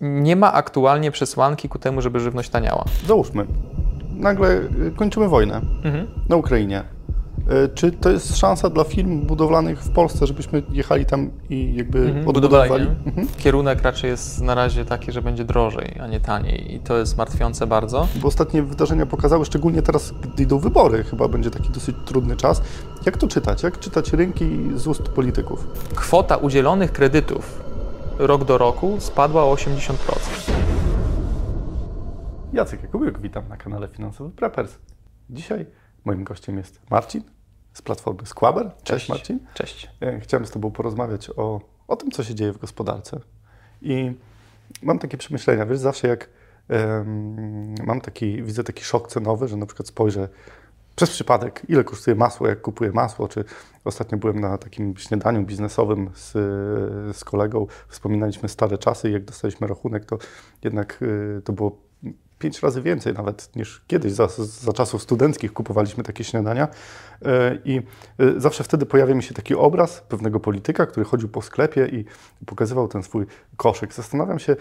[0.00, 2.84] Nie ma aktualnie przesłanki ku temu, żeby żywność taniała.
[3.06, 3.46] Załóżmy,
[4.10, 6.06] nagle y, kończymy wojnę mhm.
[6.28, 6.84] na Ukrainie.
[7.64, 11.98] Y, czy to jest szansa dla firm budowlanych w Polsce, żebyśmy jechali tam i jakby
[11.98, 12.86] mhm, odbudowali?
[13.06, 13.28] Mhm.
[13.38, 17.16] Kierunek raczej jest na razie taki, że będzie drożej, a nie taniej i to jest
[17.16, 18.08] martwiące bardzo.
[18.16, 22.62] Bo ostatnie wydarzenia pokazały, szczególnie teraz, gdy idą wybory, chyba będzie taki dosyć trudny czas.
[23.06, 23.62] Jak to czytać?
[23.62, 25.68] Jak czytać rynki z ust polityków?
[25.94, 27.73] Kwota udzielonych kredytów
[28.18, 29.94] rok do roku spadła o 80%.
[32.52, 34.78] Jacek Jakubiuk, witam na kanale Finansowy Preppers.
[35.30, 35.66] Dzisiaj
[36.04, 37.22] moim gościem jest Marcin
[37.72, 38.66] z platformy Squaber.
[38.66, 39.38] Cześć, Cześć Marcin.
[39.54, 39.90] Cześć.
[40.00, 43.20] E, chciałem z Tobą porozmawiać o, o tym, co się dzieje w gospodarce.
[43.82, 44.12] I
[44.82, 46.28] mam takie przemyślenia, wiesz, zawsze jak
[46.68, 50.28] um, mam taki, widzę taki szok cenowy, że na przykład spojrzę
[50.96, 53.44] przez przypadek, ile kosztuje masło, jak kupuję masło, czy
[53.84, 56.32] ostatnio byłem na takim śniadaniu biznesowym z,
[57.16, 60.18] z kolegą, wspominaliśmy stare czasy i jak dostaliśmy rachunek, to
[60.64, 61.78] jednak y, to było
[62.44, 66.68] pięć razy więcej nawet niż kiedyś, za, za czasów studenckich kupowaliśmy takie śniadania.
[67.24, 67.82] E, I e,
[68.36, 72.04] zawsze wtedy pojawia mi się taki obraz pewnego polityka, który chodził po sklepie i
[72.46, 73.94] pokazywał ten swój koszyk.
[73.94, 74.56] Zastanawiam się,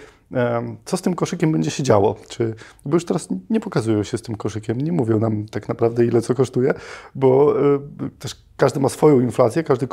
[0.86, 2.16] co z tym koszykiem będzie się działo.
[2.30, 6.06] Czy, bo już teraz nie pokazują się z tym koszykiem, nie mówią nam tak naprawdę
[6.06, 6.74] ile co kosztuje,
[7.16, 7.80] bo e,
[8.20, 9.88] też każdy ma swoją inflację, każdy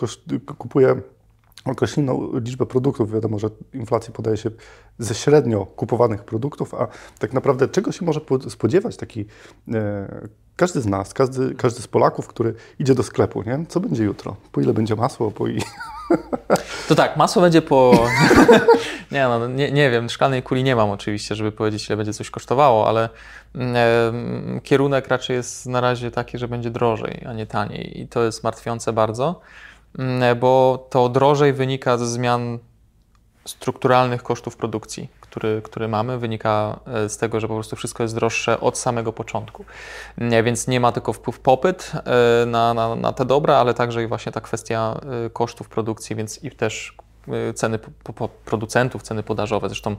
[0.59, 0.97] kupuje
[1.65, 3.13] określoną liczbę produktów.
[3.13, 4.51] Wiadomo, że inflacja podaje się
[4.99, 9.27] ze średnio kupowanych produktów, a tak naprawdę czego się może spodziewać taki
[9.75, 10.29] e,
[10.61, 13.67] każdy z nas, każdy, każdy z Polaków, który idzie do sklepu, nie?
[13.69, 14.37] Co będzie jutro?
[14.53, 15.31] Po ile będzie masło?
[15.31, 15.63] Po i...
[16.89, 18.09] To tak, masło będzie po...
[19.13, 22.31] nie, no, nie, nie wiem, szklanej kuli nie mam oczywiście, żeby powiedzieć, ile będzie coś
[22.31, 23.09] kosztowało, ale
[23.59, 24.13] e,
[24.63, 28.45] kierunek raczej jest na razie taki, że będzie drożej, a nie taniej i to jest
[28.45, 29.41] martwiące bardzo.
[29.99, 32.59] Mm, bo to drożej wynika ze zmian
[33.45, 38.15] strukturalnych kosztów produkcji, który, który mamy, wynika e, z tego, że po prostu wszystko jest
[38.15, 39.65] droższe od samego początku.
[40.45, 44.07] Więc nie ma tylko wpływ popyt e, na, na, na te dobra, ale także i
[44.07, 46.97] właśnie ta kwestia e, kosztów produkcji, więc i też
[47.55, 47.79] ceny
[48.45, 49.69] producentów, ceny podażowe.
[49.69, 49.97] Zresztą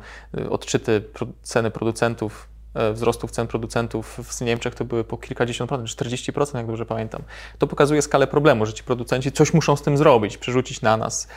[0.50, 1.04] odczyty
[1.42, 2.48] ceny producentów
[2.94, 7.22] wzrostów cen producentów w Niemczech to były po kilkadziesiąt procent, 40%, jak dobrze pamiętam.
[7.58, 11.28] To pokazuje skalę problemu, że ci producenci coś muszą z tym zrobić, przerzucić na nas.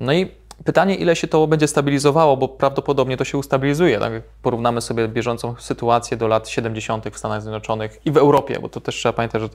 [0.00, 0.32] No i
[0.64, 3.98] Pytanie, ile się to będzie stabilizowało, bo prawdopodobnie to się ustabilizuje.
[3.98, 4.12] Tak?
[4.42, 7.08] Porównamy sobie bieżącą sytuację do lat 70.
[7.08, 9.48] w Stanach Zjednoczonych i w Europie, bo to też trzeba pamiętać, że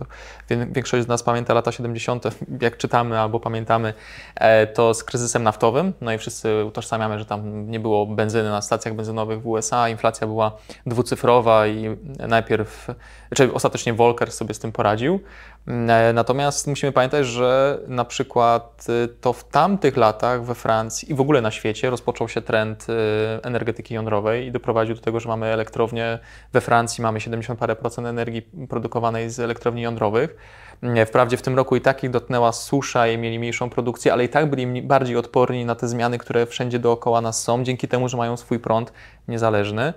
[0.71, 2.23] większość z nas pamięta lata 70.,
[2.61, 3.93] jak czytamy albo pamiętamy,
[4.35, 5.93] e, to z kryzysem naftowym.
[6.01, 10.27] No i wszyscy utożsamiamy, że tam nie było benzyny na stacjach benzynowych w USA, inflacja
[10.27, 10.51] była
[10.85, 11.97] dwucyfrowa i
[12.27, 12.95] najpierw, czyli
[13.27, 15.19] znaczy ostatecznie Volcker sobie z tym poradził.
[15.67, 21.15] E, natomiast musimy pamiętać, że na przykład y, to w tamtych latach we Francji i
[21.15, 22.93] w ogóle na świecie rozpoczął się trend y,
[23.43, 26.19] energetyki jądrowej i doprowadził do tego, że mamy elektrownie
[26.53, 30.35] we Francji, mamy 70 parę procent energii produkowanej z elektrowni jądrowych.
[31.05, 34.29] Wprawdzie w tym roku i tak ich dotknęła susza i mieli mniejszą produkcję, ale i
[34.29, 38.17] tak byli bardziej odporni na te zmiany, które wszędzie dookoła nas są, dzięki temu, że
[38.17, 38.93] mają swój prąd
[39.27, 39.93] niezależny.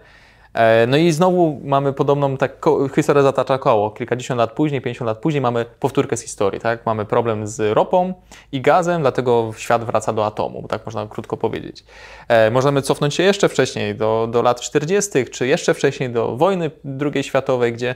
[0.54, 2.66] E, no i znowu mamy podobną, tak,
[2.96, 3.90] historia zatacza koło.
[3.90, 6.86] Kilkadziesiąt lat później, 50 lat później mamy powtórkę z historii, tak?
[6.86, 8.14] Mamy problem z ropą
[8.52, 11.84] i gazem, dlatego świat wraca do atomu, tak można krótko powiedzieć.
[12.28, 16.70] E, możemy cofnąć się jeszcze wcześniej, do, do lat 40., czy jeszcze wcześniej do wojny
[17.14, 17.94] II światowej, gdzie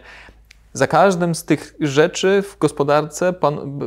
[0.74, 3.78] za każdym z tych rzeczy w gospodarce pan,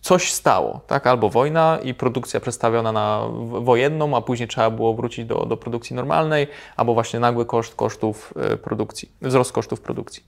[0.00, 1.06] coś stało, tak?
[1.06, 3.28] Albo wojna i produkcja przestawiona na
[3.60, 8.34] wojenną, a później trzeba było wrócić do, do produkcji normalnej, albo właśnie nagły koszt kosztów
[8.36, 10.22] e, produkcji, wzrost kosztów produkcji.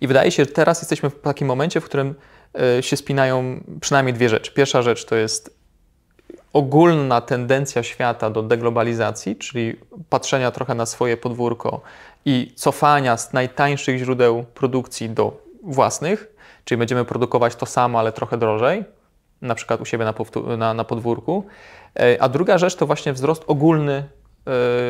[0.00, 2.14] I wydaje się, że teraz jesteśmy w takim momencie, w którym
[2.78, 4.52] e, się spinają przynajmniej dwie rzeczy.
[4.52, 5.58] Pierwsza rzecz to jest
[6.52, 9.76] ogólna tendencja świata do deglobalizacji, czyli
[10.08, 11.80] patrzenia trochę na swoje podwórko
[12.24, 16.34] i cofania z najtańszych źródeł produkcji do własnych,
[16.64, 18.84] czyli będziemy produkować to samo, ale trochę drożej,
[19.42, 20.14] na przykład u siebie na,
[20.56, 21.44] na, na podwórku.
[22.00, 24.08] E, a druga rzecz to właśnie wzrost ogólny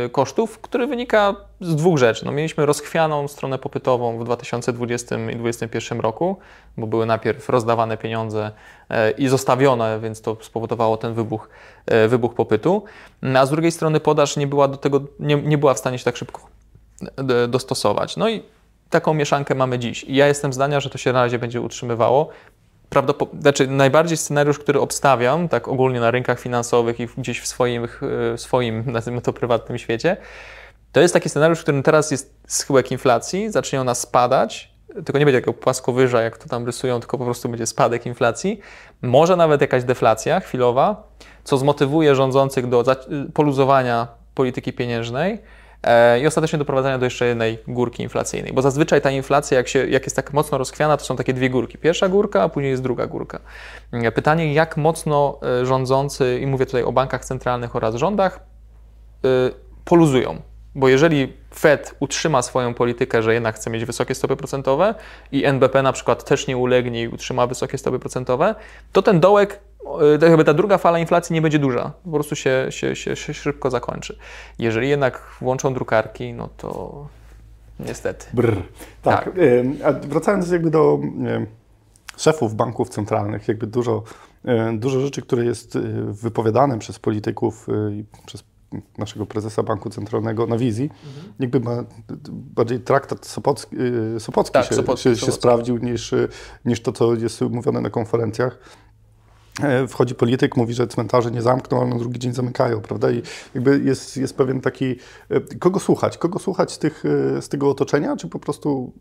[0.04, 2.26] e, kosztów, który wynika z dwóch rzeczy.
[2.26, 6.36] No, mieliśmy rozchwianą stronę popytową w 2020 i 2021 roku,
[6.76, 8.50] bo były najpierw rozdawane pieniądze
[8.90, 11.48] e, i zostawione, więc to spowodowało ten wybuch,
[12.08, 12.84] wybuch popytu.
[13.36, 16.04] A z drugiej strony podaż nie była do tego, nie, nie była w stanie się
[16.04, 16.57] tak szybko
[17.48, 18.16] dostosować.
[18.16, 18.42] No i
[18.90, 20.04] taką mieszankę mamy dziś.
[20.04, 22.28] I ja jestem zdania, że to się na razie będzie utrzymywało.
[22.90, 27.88] Prawdopod- znaczy, najbardziej scenariusz, który obstawiam, tak ogólnie na rynkach finansowych i gdzieś w swoim,
[28.00, 30.16] w swoim nazwijmy to, prywatnym świecie,
[30.92, 35.24] to jest taki scenariusz, w którym teraz jest schyłek inflacji, zacznie ona spadać, tylko nie
[35.24, 38.60] będzie takiego płaskowyża, jak to tam rysują, tylko po prostu będzie spadek inflacji.
[39.02, 41.02] Może nawet jakaś deflacja chwilowa,
[41.44, 42.84] co zmotywuje rządzących do
[43.34, 45.38] poluzowania polityki pieniężnej e,
[46.20, 48.52] i ostatecznie doprowadzenia do jeszcze jednej górki inflacyjnej.
[48.52, 51.50] Bo zazwyczaj ta inflacja, jak, się, jak jest tak mocno rozchwiana, to są takie dwie
[51.50, 51.78] górki.
[51.78, 53.40] Pierwsza górka, a później jest druga górka.
[54.14, 58.40] Pytanie, jak mocno rządzący, i mówię tutaj o bankach centralnych oraz rządach,
[59.84, 60.42] poluzują.
[60.78, 64.94] Bo jeżeli Fed utrzyma swoją politykę, że jednak chce mieć wysokie stopy procentowe
[65.32, 68.54] i NBP na przykład też nie ulegnie i utrzyma wysokie stopy procentowe,
[68.92, 69.60] to ten dołek,
[70.22, 73.70] jakby ta druga fala inflacji nie będzie duża, po prostu się, się, się, się szybko
[73.70, 74.18] zakończy.
[74.58, 77.06] Jeżeli jednak włączą drukarki, no to
[77.80, 78.26] niestety.
[78.32, 78.62] Brr.
[79.02, 79.24] Tak.
[79.24, 79.34] tak.
[79.84, 80.98] A wracając jakby do
[82.16, 84.02] szefów banków centralnych, jakby dużo,
[84.72, 88.44] dużo rzeczy, które jest wypowiadane przez polityków i przez
[88.98, 91.32] naszego prezesa Banku Centralnego na wizji, mhm.
[91.38, 91.84] jakby ma
[92.30, 93.76] bardziej traktat Sopocki,
[94.16, 96.14] y, Sopocki tak, się, Sopocki, się, się sprawdził niż,
[96.64, 98.58] niż to, co jest mówione na konferencjach.
[99.62, 103.10] E, wchodzi polityk, mówi, że cmentarze nie zamkną, ale na drugi dzień zamykają, prawda?
[103.10, 103.22] I
[103.54, 104.96] jakby jest, jest pewien taki,
[105.30, 106.18] e, kogo słuchać?
[106.18, 107.04] Kogo słuchać z, tych,
[107.36, 108.92] e, z tego otoczenia, czy po prostu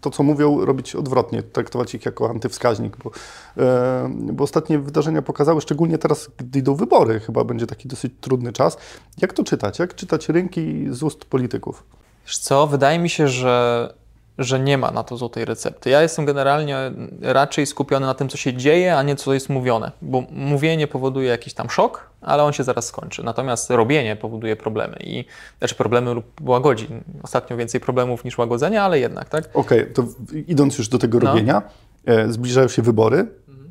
[0.00, 2.96] to, co mówią, robić odwrotnie, traktować ich jako antywskaźnik?
[2.96, 3.10] Bo,
[4.32, 8.76] bo ostatnie wydarzenia pokazały, szczególnie teraz, gdy idą wybory, chyba będzie taki dosyć trudny czas.
[9.22, 9.78] Jak to czytać?
[9.78, 11.84] Jak czytać rynki z ust polityków?
[12.26, 13.94] Wiesz co, wydaje mi się, że
[14.40, 15.90] że nie ma na to złotej recepty.
[15.90, 16.76] Ja jestem generalnie
[17.22, 21.28] raczej skupiony na tym, co się dzieje, a nie co jest mówione, bo mówienie powoduje
[21.28, 23.22] jakiś tam szok, ale on się zaraz skończy.
[23.22, 25.24] Natomiast robienie powoduje problemy i
[25.58, 26.88] znaczy problemy lub łagodzi.
[27.22, 29.48] Ostatnio więcej problemów niż łagodzenia, ale jednak, tak?
[29.54, 30.04] Okej, okay, to
[30.46, 31.26] idąc już do tego no.
[31.26, 31.62] robienia,
[32.06, 33.16] e, zbliżają się wybory,
[33.48, 33.70] mhm.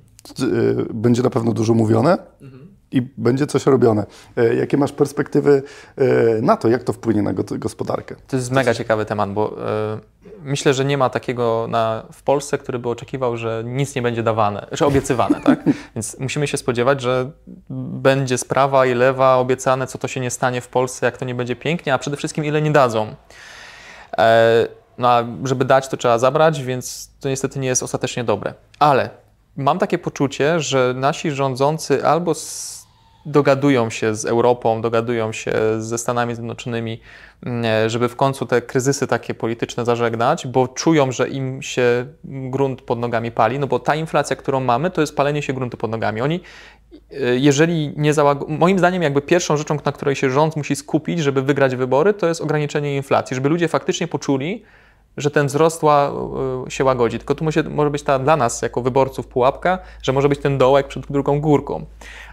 [0.90, 2.18] E, będzie na pewno dużo mówione.
[2.42, 2.59] Mhm
[2.92, 4.06] i będzie coś robione.
[4.38, 5.64] E, jakie masz perspektywy
[5.98, 6.06] e,
[6.42, 8.16] na to, jak to wpłynie na gospodarkę?
[8.28, 10.00] To jest mega ciekawy temat, bo e,
[10.44, 14.24] myślę, że nie ma takiego na, w Polsce, który by oczekiwał, że nic nie będzie
[14.24, 15.60] dawane, że obiecywane, tak?
[15.96, 17.32] Więc musimy się spodziewać, że
[17.70, 21.36] będzie sprawa i lewa obiecane, co to się nie stanie w Polsce, jak to nie
[21.36, 23.16] będzie pięknie, a przede wszystkim ile nie dadzą.
[24.98, 28.54] No a żeby dać, to trzeba zabrać, więc to niestety nie jest ostatecznie dobre.
[28.80, 29.10] Ale
[29.58, 32.34] mam takie poczucie, że nasi rządzący albo
[33.26, 37.02] dogadują się z Europą, dogadują się ze Stanami Zjednoczonymi,
[37.46, 42.82] mm, żeby w końcu te kryzysy takie polityczne zażegnać, bo czują, że im się grunt
[42.82, 45.92] pod nogami pali, no bo ta inflacja, którą mamy, to jest palenie się gruntu pod
[45.92, 46.22] nogami.
[46.22, 46.42] Oni,
[47.12, 51.20] y, jeżeli nie załagodzą, moim zdaniem jakby pierwszą rzeczą, na której się rząd musi skupić,
[51.20, 54.64] żeby wygrać wybory, to jest ograniczenie inflacji, żeby ludzie faktycznie poczuli,
[55.20, 55.82] że ten wzrost
[56.68, 57.18] y, się łagodzi.
[57.18, 60.58] Tylko tu musi, może być ta dla nas, jako wyborców, pułapka, że może być ten
[60.58, 61.86] dołek przed drugą górką.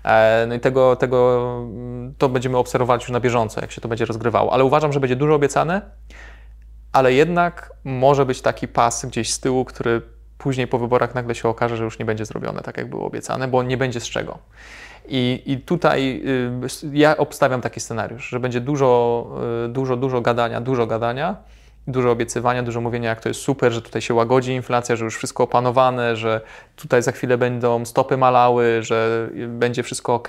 [0.05, 3.89] E, no i tego, tego mm, to będziemy obserwować już na bieżąco, jak się to
[3.89, 4.53] będzie rozgrywało.
[4.53, 5.83] Ale uważam, że będzie dużo obiecane,
[6.93, 10.03] ale jednak może być taki pas gdzieś z tyłu, który
[10.39, 13.49] później po wyborach nagle się okaże, że już nie będzie zrobione tak, jak było obiecane,
[13.49, 14.39] bo nie będzie z czego.
[15.09, 16.23] I, I tutaj
[16.85, 19.27] y, ja obstawiam taki scenariusz, że będzie dużo,
[19.67, 21.37] y, dużo, dużo gadania, dużo gadania,
[21.87, 25.17] dużo obiecywania, dużo mówienia, jak to jest super, że tutaj się łagodzi inflacja, że już
[25.17, 26.41] wszystko opanowane, że
[26.77, 30.29] tutaj za chwilę będą stopy malały, że będzie wszystko ok.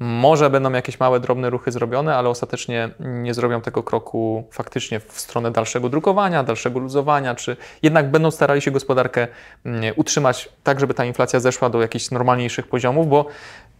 [0.00, 5.20] Może będą jakieś małe, drobne ruchy zrobione, ale ostatecznie nie zrobią tego kroku faktycznie w
[5.20, 9.28] stronę dalszego drukowania, dalszego luzowania, czy jednak będą starali się gospodarkę
[9.64, 13.26] mm, utrzymać tak, żeby ta inflacja zeszła do jakichś normalniejszych poziomów, bo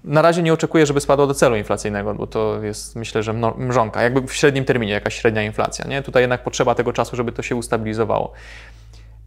[0.04, 4.02] na razie nie oczekuję, żeby spadło do celu inflacyjnego, bo to jest myślę, że mrzonka,
[4.02, 5.86] jakby w średnim terminie jakaś średnia inflacja.
[5.86, 6.02] Nie?
[6.02, 8.32] Tutaj jednak potrzeba tego czasu, żeby to się ustabilizowało.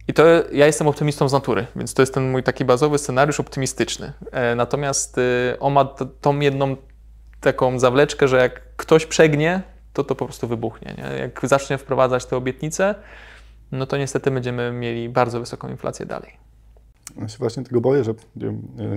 [0.08, 3.40] I to ja jestem optymistą z natury, więc to jest ten mój taki bazowy scenariusz
[3.40, 4.12] optymistyczny.
[4.32, 5.84] E, natomiast y, on ma
[6.20, 6.76] tą jedną
[7.40, 9.62] taką zawleczkę, że jak ktoś przegnie,
[9.92, 10.94] to to po prostu wybuchnie.
[10.98, 11.18] Nie?
[11.18, 12.94] Jak zacznie wprowadzać te obietnice,
[13.72, 16.30] no to niestety będziemy mieli bardzo wysoką inflację dalej.
[17.20, 18.14] Ja się właśnie tego boję, że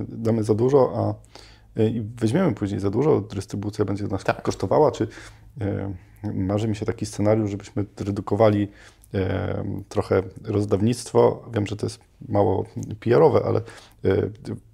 [0.08, 1.14] damy za dużo, a
[1.78, 4.42] i weźmiemy później za dużo, dystrybucja będzie nas tak.
[4.42, 5.08] kosztowała, czy
[5.62, 5.94] e,
[6.34, 8.68] marzy mi się taki scenariusz, żebyśmy redukowali
[9.14, 11.46] e, trochę rozdawnictwo.
[11.54, 12.66] Wiem, że to jest mało
[13.00, 13.62] PR-owe, ale
[14.06, 14.30] e,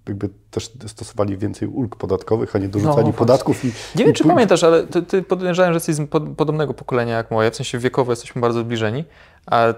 [0.07, 3.65] jakby też stosowali więcej ulg podatkowych, a nie dorzucali no, podatków.
[3.65, 7.31] I, nie wiem, czy pamiętasz, ale ty, ty podejrzewam, że jesteś z podobnego pokolenia jak
[7.31, 9.05] moje, w sensie wiekowo jesteśmy bardzo zbliżeni,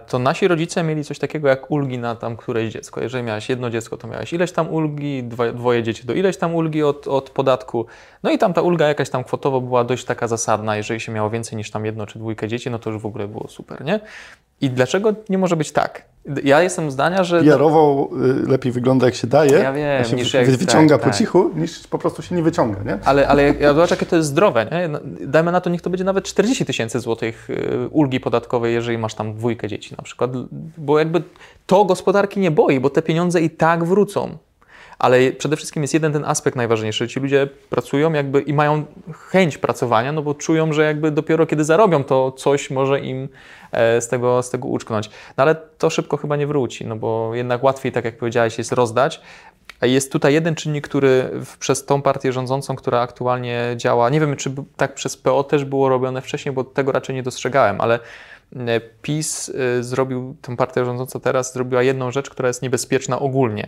[0.07, 3.01] to nasi rodzice mieli coś takiego jak ulgi na tam któreś dziecko.
[3.01, 6.83] Jeżeli miałeś jedno dziecko, to miałeś ileś tam ulgi, dwoje dzieci do ileś tam ulgi
[6.83, 7.85] od, od podatku.
[8.23, 10.77] No i tam ta ulga jakaś tam kwotowo była dość taka zasadna.
[10.77, 13.27] Jeżeli się miało więcej niż tam jedno czy dwójkę dzieci, no to już w ogóle
[13.27, 13.99] było super, nie?
[14.61, 16.12] I dlaczego nie może być tak?
[16.43, 17.45] Ja jestem zdania, że.
[17.45, 18.09] Jarowo
[18.45, 19.51] y, lepiej wygląda, jak się daje.
[19.51, 21.17] Ja wiem, się niż jak, wyciąga tak, po tak.
[21.17, 22.83] cichu, niż po prostu się nie wyciąga.
[22.83, 22.97] Nie?
[23.05, 24.67] Ale, ale ja zobacz, jakie to jest zdrowe.
[24.71, 24.87] Nie?
[24.87, 28.97] No, dajmy na to, niech to będzie nawet 40 tysięcy złotych y, ulgi podatkowej, jeżeli
[28.97, 30.31] masz tam dwójkę dzieci na przykład.
[30.77, 31.23] Bo jakby
[31.65, 34.37] to gospodarki nie boi, bo te pieniądze i tak wrócą.
[35.03, 37.07] Ale przede wszystkim jest jeden ten aspekt najważniejszy.
[37.07, 41.63] Ci ludzie pracują jakby i mają chęć pracowania, no bo czują, że jakby dopiero kiedy
[41.63, 43.29] zarobią, to coś może im
[43.71, 45.09] e, z tego, z tego uczknąć.
[45.37, 48.71] No ale to szybko chyba nie wróci, no bo jednak łatwiej, tak jak powiedziałeś, jest
[48.71, 49.21] rozdać.
[49.81, 51.29] Jest tutaj jeden czynnik, który
[51.59, 55.89] przez tą partię rządzącą, która aktualnie działa, nie wiem, czy tak przez PO też było
[55.89, 57.99] robione wcześniej, bo tego raczej nie dostrzegałem, ale
[58.55, 63.67] e, PiS e, zrobił, tę partię rządzącą teraz zrobiła jedną rzecz, która jest niebezpieczna ogólnie.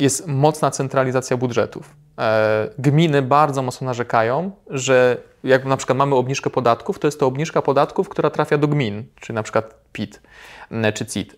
[0.00, 1.94] Jest mocna centralizacja budżetów.
[2.18, 7.26] E, gminy bardzo mocno narzekają, że jak na przykład mamy obniżkę podatków, to jest to
[7.26, 10.20] obniżka podatków, która trafia do gmin, czyli na przykład PIT
[10.94, 11.36] czy CIT.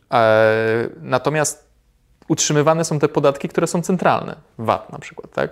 [1.02, 1.68] Natomiast
[2.28, 5.50] utrzymywane są te podatki, które są centralne, VAT na przykład, tak?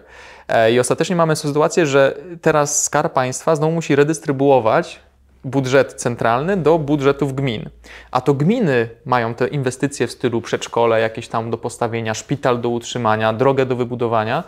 [0.49, 5.01] E, I ostatecznie mamy sytuację, że teraz Skarb Państwa znowu musi redystrybuować
[5.47, 7.71] budżet centralny do budżetów gmin.
[8.11, 12.69] A to gminy mają te inwestycje w stylu przedszkole, jakieś tam do postawienia, szpital do
[12.69, 14.45] utrzymania, drogę do wybudowania.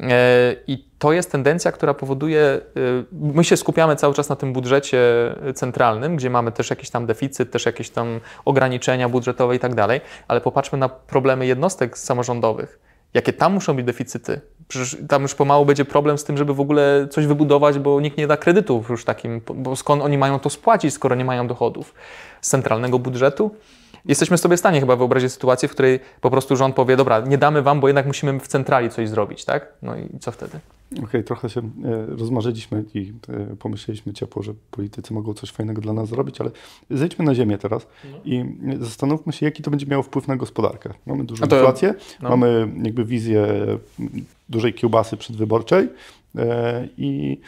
[0.00, 2.60] E, I to jest tendencja, która powoduje, e,
[3.12, 4.98] my się skupiamy cały czas na tym budżecie
[5.54, 10.00] centralnym, gdzie mamy też jakiś tam deficyt, też jakieś tam ograniczenia budżetowe i tak dalej,
[10.28, 12.87] ale popatrzmy na problemy jednostek samorządowych.
[13.14, 14.40] Jakie tam muszą być deficyty?
[14.68, 18.18] Przecież tam już pomału będzie problem z tym, żeby w ogóle coś wybudować, bo nikt
[18.18, 21.94] nie da kredytów już takim, bo skąd oni mają to spłacić, skoro nie mają dochodów
[22.40, 23.50] z centralnego budżetu?
[24.04, 27.38] jesteśmy sobie w stanie chyba wyobrazić sytuację, w której po prostu rząd powie, dobra, nie
[27.38, 29.72] damy wam, bo jednak musimy w centrali coś zrobić, tak?
[29.82, 30.58] No i co wtedy?
[30.92, 35.80] Okej, okay, trochę się e, rozmarzyliśmy i e, pomyśleliśmy ciepło, że politycy mogą coś fajnego
[35.80, 36.50] dla nas zrobić, ale
[36.90, 38.18] zejdźmy na ziemię teraz no.
[38.24, 38.44] i
[38.80, 40.94] zastanówmy się, jaki to będzie miało wpływ na gospodarkę.
[41.06, 42.28] Mamy dużą to, inflację, no.
[42.28, 43.46] mamy jakby wizję
[44.48, 45.88] dużej kiełbasy przedwyborczej
[46.36, 47.40] e, i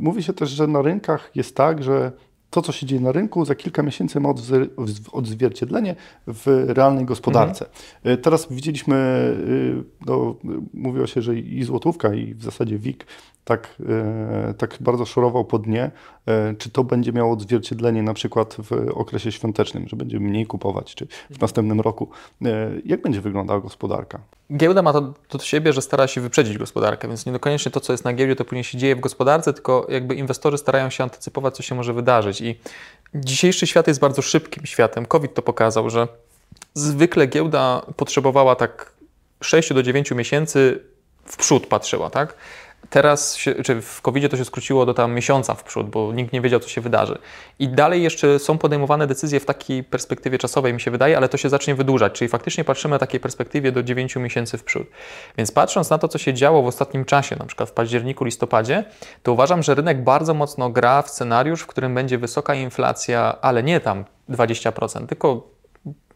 [0.00, 2.12] mówi się też, że na rynkach jest tak, że
[2.52, 4.34] to, co się dzieje na rynku, za kilka miesięcy ma
[5.12, 7.66] odzwierciedlenie w realnej gospodarce.
[7.96, 8.22] Mhm.
[8.22, 8.96] Teraz widzieliśmy,
[9.48, 10.36] y, no,
[10.74, 13.06] mówiło się, że i złotówka, i w zasadzie WIG
[13.44, 15.90] tak, e, tak bardzo szorował po dnie,
[16.26, 20.94] e, czy to będzie miało odzwierciedlenie na przykład w okresie świątecznym, że będzie mniej kupować,
[20.94, 22.08] czy w następnym roku.
[22.44, 24.20] E, jak będzie wyglądała gospodarka?
[24.56, 27.92] Giełda ma to, do siebie, że stara się wyprzedzić gospodarkę, więc nie koniecznie to, co
[27.92, 31.56] jest na giełdzie, to później się dzieje w gospodarce, tylko jakby inwestorzy starają się antycypować,
[31.56, 32.40] co się może wydarzyć.
[32.40, 32.60] I
[33.14, 35.06] dzisiejszy świat jest bardzo szybkim światem.
[35.06, 36.08] COVID to pokazał, że
[36.74, 38.92] zwykle giełda potrzebowała tak
[39.42, 40.80] 6 do 9 miesięcy
[41.24, 42.34] w przód patrzyła, tak?
[42.90, 46.32] Teraz, się, czy w covid to się skróciło do tam miesiąca w przód, bo nikt
[46.32, 47.18] nie wiedział, co się wydarzy.
[47.58, 51.36] I dalej jeszcze są podejmowane decyzje w takiej perspektywie czasowej, mi się wydaje, ale to
[51.36, 54.86] się zacznie wydłużać, czyli faktycznie patrzymy na takiej perspektywie do 9 miesięcy w przód.
[55.38, 58.84] Więc patrząc na to, co się działo w ostatnim czasie, na przykład w październiku, listopadzie,
[59.22, 63.62] to uważam, że rynek bardzo mocno gra w scenariusz, w którym będzie wysoka inflacja, ale
[63.62, 65.50] nie tam 20%, tylko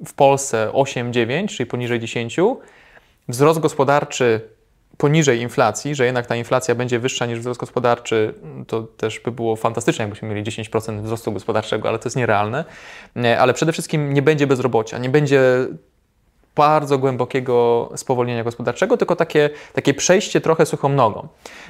[0.06, 2.36] w Polsce 8-9, czyli poniżej 10,
[3.28, 4.55] wzrost gospodarczy
[4.98, 8.34] poniżej inflacji, że jednak ta inflacja będzie wyższa niż wzrost gospodarczy,
[8.66, 12.64] to też by było fantastyczne, jakbyśmy mieli 10% wzrostu gospodarczego, ale to jest nierealne.
[13.38, 15.40] Ale przede wszystkim nie będzie bezrobocia, nie będzie
[16.54, 21.28] bardzo głębokiego spowolnienia gospodarczego, tylko takie, takie przejście trochę suchą nogą.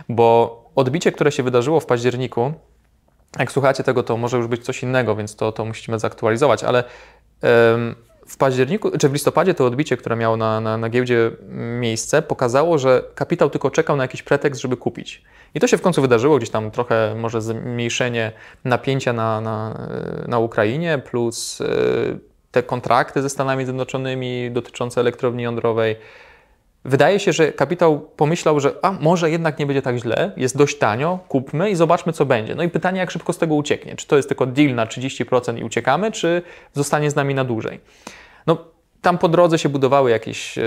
[0.09, 2.52] Bo odbicie, które się wydarzyło w październiku,
[3.38, 6.85] jak słuchacie tego, to może już być coś innego, więc to, to musimy zaktualizować, ale
[8.26, 11.30] w październiku, czy w listopadzie to odbicie, które miało na, na, na giełdzie
[11.80, 15.23] miejsce, pokazało, że kapitał tylko czekał na jakiś pretekst, żeby kupić.
[15.54, 18.33] I to się w końcu wydarzyło, gdzieś tam trochę może zmniejszenie
[18.64, 19.88] napięcia na, na,
[20.28, 21.66] na Ukrainie, plus e,
[22.50, 25.97] te kontrakty ze Stanami Zjednoczonymi dotyczące elektrowni jądrowej.
[26.87, 30.78] Wydaje się, że kapitał pomyślał, że a może jednak nie będzie tak źle, jest dość
[30.78, 32.55] tanio, kupmy i zobaczmy, co będzie.
[32.55, 33.97] No i pytanie, jak szybko z tego ucieknie.
[33.97, 37.81] Czy to jest tylko deal na 30% i uciekamy, czy zostanie z nami na dłużej?
[38.47, 38.64] No,
[39.02, 40.64] tam po drodze się budowały jakieś yy,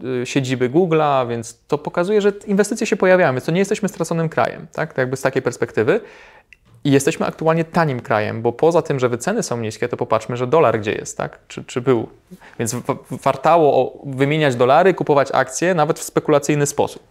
[0.00, 4.28] yy, siedziby Google'a, więc to pokazuje, że inwestycje się pojawiają, więc to nie jesteśmy straconym
[4.28, 4.88] krajem, tak?
[4.88, 6.00] tak jakby z takiej perspektywy.
[6.84, 10.46] I jesteśmy aktualnie tanim krajem, bo poza tym, że wyceny są niskie, to popatrzmy, że
[10.46, 11.38] dolar gdzie jest, tak?
[11.48, 12.08] Czy, czy był.
[12.58, 12.76] Więc
[13.10, 17.02] wartało wymieniać dolary, kupować akcje, nawet w spekulacyjny sposób.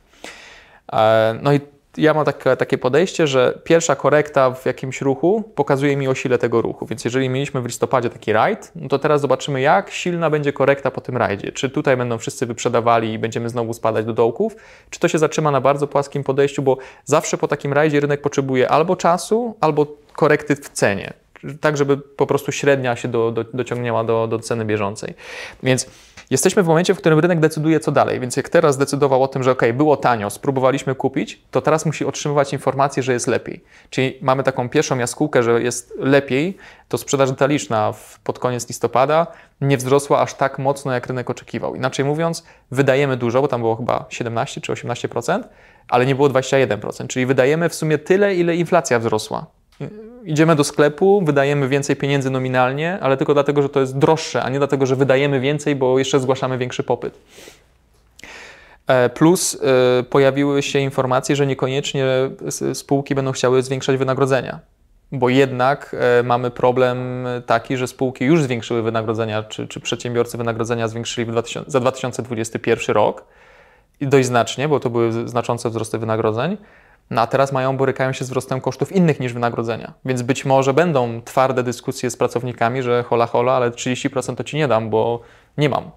[0.94, 1.60] E, no i
[1.98, 6.38] ja mam tak, takie podejście, że pierwsza korekta w jakimś ruchu pokazuje mi o sile
[6.38, 6.86] tego ruchu.
[6.86, 10.92] Więc jeżeli mieliśmy w listopadzie taki rajd, no to teraz zobaczymy, jak silna będzie korekta
[10.92, 11.52] po tym rajdzie.
[11.52, 14.56] Czy tutaj będą wszyscy wyprzedawali i będziemy znowu spadać do dołków,
[14.90, 18.70] czy to się zatrzyma na bardzo płaskim podejściu, bo zawsze po takim rajdzie rynek potrzebuje
[18.70, 21.14] albo czasu, albo korekty w cenie.
[21.62, 25.14] tak żeby po prostu średnia się do, do, dociągnęła do, do ceny bieżącej.
[25.64, 25.88] Więc
[26.30, 29.44] Jesteśmy w momencie, w którym rynek decyduje co dalej, więc jak teraz decydował o tym,
[29.44, 33.64] że ok, było tanio, spróbowaliśmy kupić, to teraz musi otrzymywać informację, że jest lepiej.
[33.90, 36.58] Czyli mamy taką pierwszą jaskółkę, że jest lepiej,
[36.90, 39.28] to sprzedaż detaliczna pod koniec listopada
[39.62, 41.76] nie wzrosła aż tak mocno, jak rynek oczekiwał.
[41.76, 45.44] Inaczej mówiąc, wydajemy dużo, bo tam było chyba 17 czy 18%,
[45.88, 49.46] ale nie było 21%, czyli wydajemy w sumie tyle, ile inflacja wzrosła
[50.26, 54.50] idziemy do sklepu, wydajemy więcej pieniędzy nominalnie, ale tylko dlatego, że to jest droższe, a
[54.50, 57.20] nie dlatego, że wydajemy więcej, bo jeszcze zgłaszamy większy popyt.
[58.88, 59.58] E, plus
[60.00, 62.06] e, pojawiły się informacje, że niekoniecznie
[62.74, 64.60] spółki będą chciały zwiększać wynagrodzenia,
[65.12, 70.88] bo jednak e, mamy problem taki, że spółki już zwiększyły wynagrodzenia, czy, czy przedsiębiorcy wynagrodzenia
[70.88, 73.26] zwiększyli 2000, za 2021 rok
[74.02, 76.58] dość znacznie, bo to były znaczące wzrosty wynagrodzeń.
[77.10, 79.94] No a teraz mają, borykają się z wzrostem kosztów innych niż wynagrodzenia.
[80.06, 84.58] Więc być może będą twarde dyskusje z pracownikami, że hola hola, ale 30% to ci
[84.58, 85.22] nie dam, bo
[85.58, 85.92] nie mam.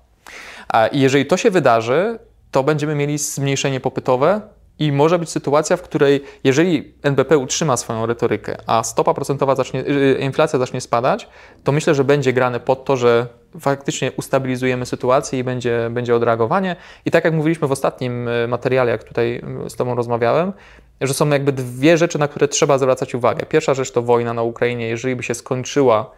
[0.93, 2.19] I jeżeli to się wydarzy,
[2.51, 4.41] to będziemy mieli zmniejszenie popytowe,
[4.79, 9.81] i może być sytuacja, w której jeżeli NBP utrzyma swoją retorykę, a stopa procentowa zacznie,
[9.89, 11.29] y, inflacja zacznie spadać,
[11.65, 13.27] to myślę, że będzie grane pod to, że
[13.61, 16.77] faktycznie ustabilizujemy sytuację i będzie, będzie odreagowanie.
[17.05, 20.53] I tak jak mówiliśmy w ostatnim y, materiale, jak tutaj z Tobą rozmawiałem,
[21.01, 23.47] że są jakby dwie rzeczy, na które trzeba zwracać uwagę.
[23.47, 24.89] Pierwsza rzecz to wojna na Ukrainie.
[24.89, 26.11] Jeżeli by się skończyła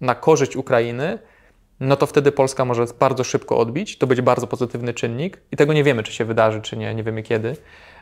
[0.00, 1.18] na korzyść Ukrainy,
[1.80, 3.98] no to wtedy Polska może bardzo szybko odbić.
[3.98, 7.02] To będzie bardzo pozytywny czynnik i tego nie wiemy, czy się wydarzy, czy nie, nie
[7.02, 7.56] wiemy kiedy.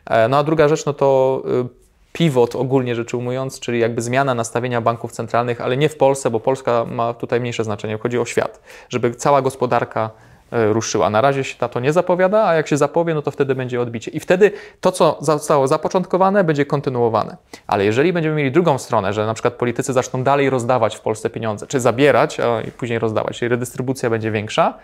[0.06, 1.42] E, no a druga rzecz, no to
[1.78, 1.81] y,
[2.12, 6.40] pivot ogólnie rzecz ujmując, czyli jakby zmiana nastawienia banków centralnych, ale nie w Polsce, bo
[6.40, 10.10] Polska ma tutaj mniejsze znaczenie, chodzi o świat, żeby cała gospodarka
[10.50, 11.10] e, ruszyła.
[11.10, 14.10] Na razie się to nie zapowiada, a jak się zapowie, no to wtedy będzie odbicie.
[14.10, 14.50] I wtedy
[14.80, 17.36] to, co zostało zapoczątkowane, będzie kontynuowane.
[17.66, 21.30] Ale jeżeli będziemy mieli drugą stronę, że na przykład politycy zaczną dalej rozdawać w Polsce
[21.30, 24.78] pieniądze, czy zabierać, a później rozdawać, czyli redystrybucja będzie większa,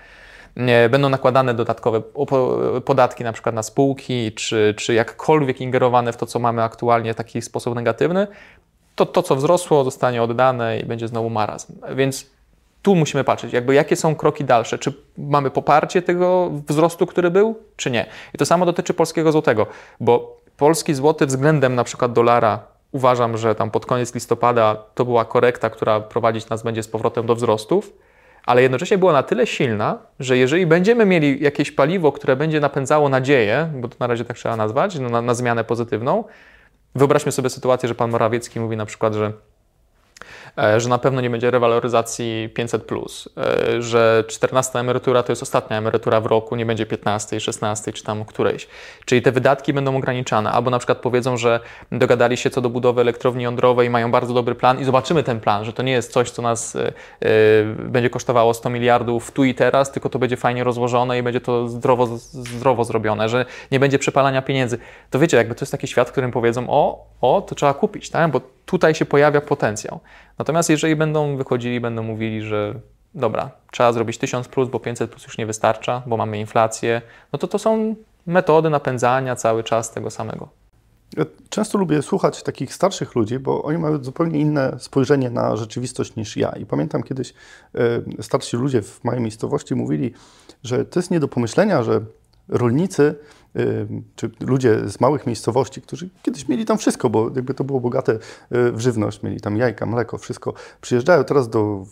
[0.91, 2.03] będą nakładane dodatkowe
[2.85, 7.17] podatki na przykład na spółki, czy, czy jakkolwiek ingerowane w to, co mamy aktualnie w
[7.17, 8.27] taki sposób negatywny,
[8.95, 11.73] to to, co wzrosło, zostanie oddane i będzie znowu marazm.
[11.95, 12.27] Więc
[12.83, 14.79] tu musimy patrzeć, jakby jakie są kroki dalsze.
[14.79, 18.07] Czy mamy poparcie tego wzrostu, który był, czy nie.
[18.35, 19.67] I to samo dotyczy polskiego złotego,
[20.01, 22.61] bo polski złoty względem na przykład dolara
[22.93, 27.27] uważam, że tam pod koniec listopada to była korekta, która prowadzić nas będzie z powrotem
[27.27, 27.93] do wzrostów
[28.49, 33.09] ale jednocześnie była na tyle silna, że jeżeli będziemy mieli jakieś paliwo, które będzie napędzało
[33.09, 36.25] nadzieję, bo to na razie tak trzeba nazwać, no na, na zmianę pozytywną,
[36.95, 39.33] wyobraźmy sobie sytuację, że pan Morawiecki mówi na przykład, że
[40.77, 42.93] że na pewno nie będzie rewaloryzacji 500,
[43.37, 48.05] e, że 14 emerytura to jest ostatnia emerytura w roku, nie będzie 15, 16 czy
[48.05, 48.69] tam którejś.
[49.05, 51.61] Czyli te wydatki będą ograniczane, albo na przykład powiedzą, że
[51.93, 55.65] dogadali się co do budowy elektrowni jądrowej, mają bardzo dobry plan i zobaczymy ten plan,
[55.65, 56.93] że to nie jest coś, co nas e,
[57.79, 61.69] będzie kosztowało 100 miliardów tu i teraz, tylko to będzie fajnie rozłożone i będzie to
[61.69, 64.79] zdrowo, zdrowo zrobione, że nie będzie przepalania pieniędzy.
[65.11, 68.11] To wiecie, jakby to jest taki świat, w którym powiedzą, o, o, to trzeba kupić,
[68.11, 68.31] tak?
[68.31, 70.01] bo tutaj się pojawia potencjał.
[70.39, 72.75] Natomiast jeżeli będą wychodzili, będą mówili, że
[73.15, 77.03] dobra, trzeba zrobić 1000 plus, bo 500 plus już nie wystarcza, bo mamy inflację,
[77.33, 77.95] no to to są
[78.27, 80.49] metody napędzania cały czas tego samego.
[81.17, 86.17] Ja często lubię słuchać takich starszych ludzi, bo oni mają zupełnie inne spojrzenie na rzeczywistość
[86.17, 86.51] niż ja.
[86.51, 87.35] I pamiętam kiedyś
[87.75, 90.13] e, starsi ludzie w mojej miejscowości mówili,
[90.63, 92.01] że to jest nie do pomyślenia, że
[92.49, 93.15] rolnicy
[94.17, 98.13] czy ludzie z małych miejscowości, którzy kiedyś mieli tam wszystko, bo jakby to było bogate
[98.13, 98.19] y,
[98.73, 101.85] w żywność, mieli tam jajka, mleko, wszystko, przyjeżdżają teraz do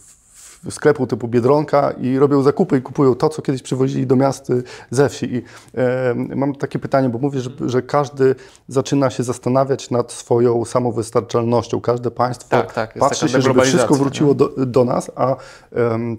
[0.70, 4.52] sklepu typu Biedronka i robią zakupy i kupują to, co kiedyś przywozili do miast
[4.90, 5.34] ze wsi.
[5.34, 5.42] I
[5.74, 8.34] e, mam takie pytanie, bo mówię, że, że, każdy
[8.68, 11.80] zaczyna się zastanawiać nad swoją samowystarczalnością.
[11.80, 15.36] Każde państwo tak, tak, patrzy się, żeby wszystko wróciło do, do, nas, a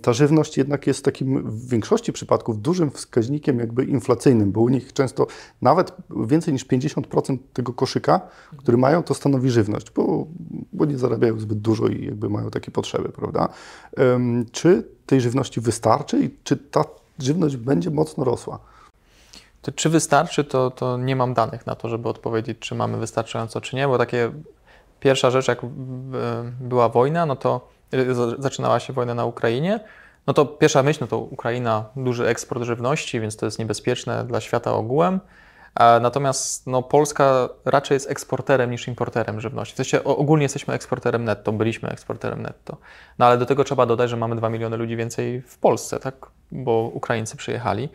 [0.01, 4.93] ta żywność jednak jest takim w większości przypadków dużym wskaźnikiem jakby inflacyjnym, bo u nich
[4.93, 5.27] często
[5.61, 5.91] nawet
[6.27, 8.21] więcej niż 50% tego koszyka,
[8.57, 10.27] który mają, to stanowi żywność, bo,
[10.73, 13.49] bo nie zarabiają zbyt dużo i jakby mają takie potrzeby, prawda?
[13.97, 14.19] E,
[14.51, 16.83] czy tej żywności wystarczy i czy ta
[17.19, 18.59] żywność będzie mocno rosła?
[19.61, 23.61] To czy wystarczy, to, to nie mam danych na to, żeby odpowiedzieć, czy mamy wystarczająco,
[23.61, 24.31] czy nie, bo takie
[24.99, 25.59] pierwsza rzecz, jak
[26.59, 29.79] była wojna, no to y, zaczynała się wojna na Ukrainie,
[30.27, 34.41] no to pierwsza myśl, no to Ukraina, duży eksport żywności, więc to jest niebezpieczne dla
[34.41, 35.19] świata ogółem.
[36.01, 39.73] Natomiast no, Polska raczej jest eksporterem niż importerem żywności.
[39.73, 42.77] W sensie ogólnie jesteśmy eksporterem netto, byliśmy eksporterem netto.
[43.19, 46.15] No ale do tego trzeba dodać, że mamy 2 miliony ludzi więcej w Polsce, tak?
[46.51, 47.89] bo Ukraińcy przyjechali.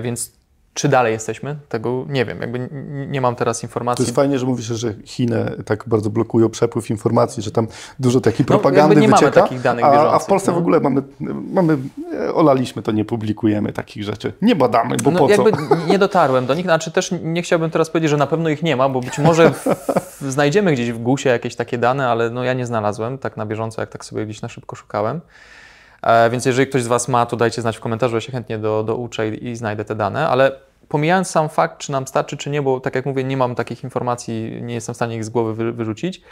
[0.00, 0.32] Więc
[0.76, 1.56] Czy dalej jesteśmy?
[1.68, 2.40] Tego nie wiem.
[2.40, 2.68] Jakby
[3.08, 4.04] nie mam teraz informacji.
[4.04, 7.68] To jest fajnie, że mówisz, że Chiny tak bardzo blokują przepływ informacji, że tam
[8.00, 9.30] dużo takiej propagandy no, nie wycieka.
[9.30, 10.56] Mamy takich danych a, a w Polsce no.
[10.56, 11.02] w ogóle mamy,
[11.52, 11.78] mamy,
[12.14, 14.32] e, olaliśmy to, nie publikujemy takich rzeczy.
[14.42, 15.58] Nie badamy, bo no, po jakby co?
[15.88, 16.64] nie dotarłem do nich.
[16.64, 19.50] Znaczy też nie chciałbym teraz powiedzieć, że na pewno ich nie ma, bo być może
[19.50, 19.64] w,
[20.20, 23.46] w, znajdziemy gdzieś w GUS-ie jakieś takie dane, ale no ja nie znalazłem tak na
[23.46, 25.20] bieżąco, jak tak sobie gdzieś na szybko szukałem.
[26.02, 28.58] E, więc jeżeli ktoś z Was ma, to dajcie znać w komentarzu, ja się chętnie
[28.58, 32.36] do, do uczę i, i znajdę te dane, ale pomijając sam fakt, czy nam starczy,
[32.36, 35.24] czy nie, bo tak jak mówię, nie mam takich informacji, nie jestem w stanie ich
[35.24, 36.22] z głowy wy, wyrzucić,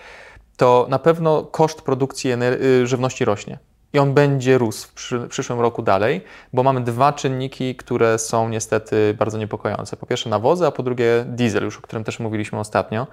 [0.56, 3.58] to na pewno koszt produkcji y, żywności rośnie.
[3.92, 8.48] I on będzie rósł w, przy, przyszłym roku dalej, bo mamy dwa czynniki, które są
[8.48, 9.96] niestety bardzo niepokojące.
[9.96, 13.06] Po pierwsze nawozy, a po drugie diesel, już o którym też mówiliśmy ostatnio.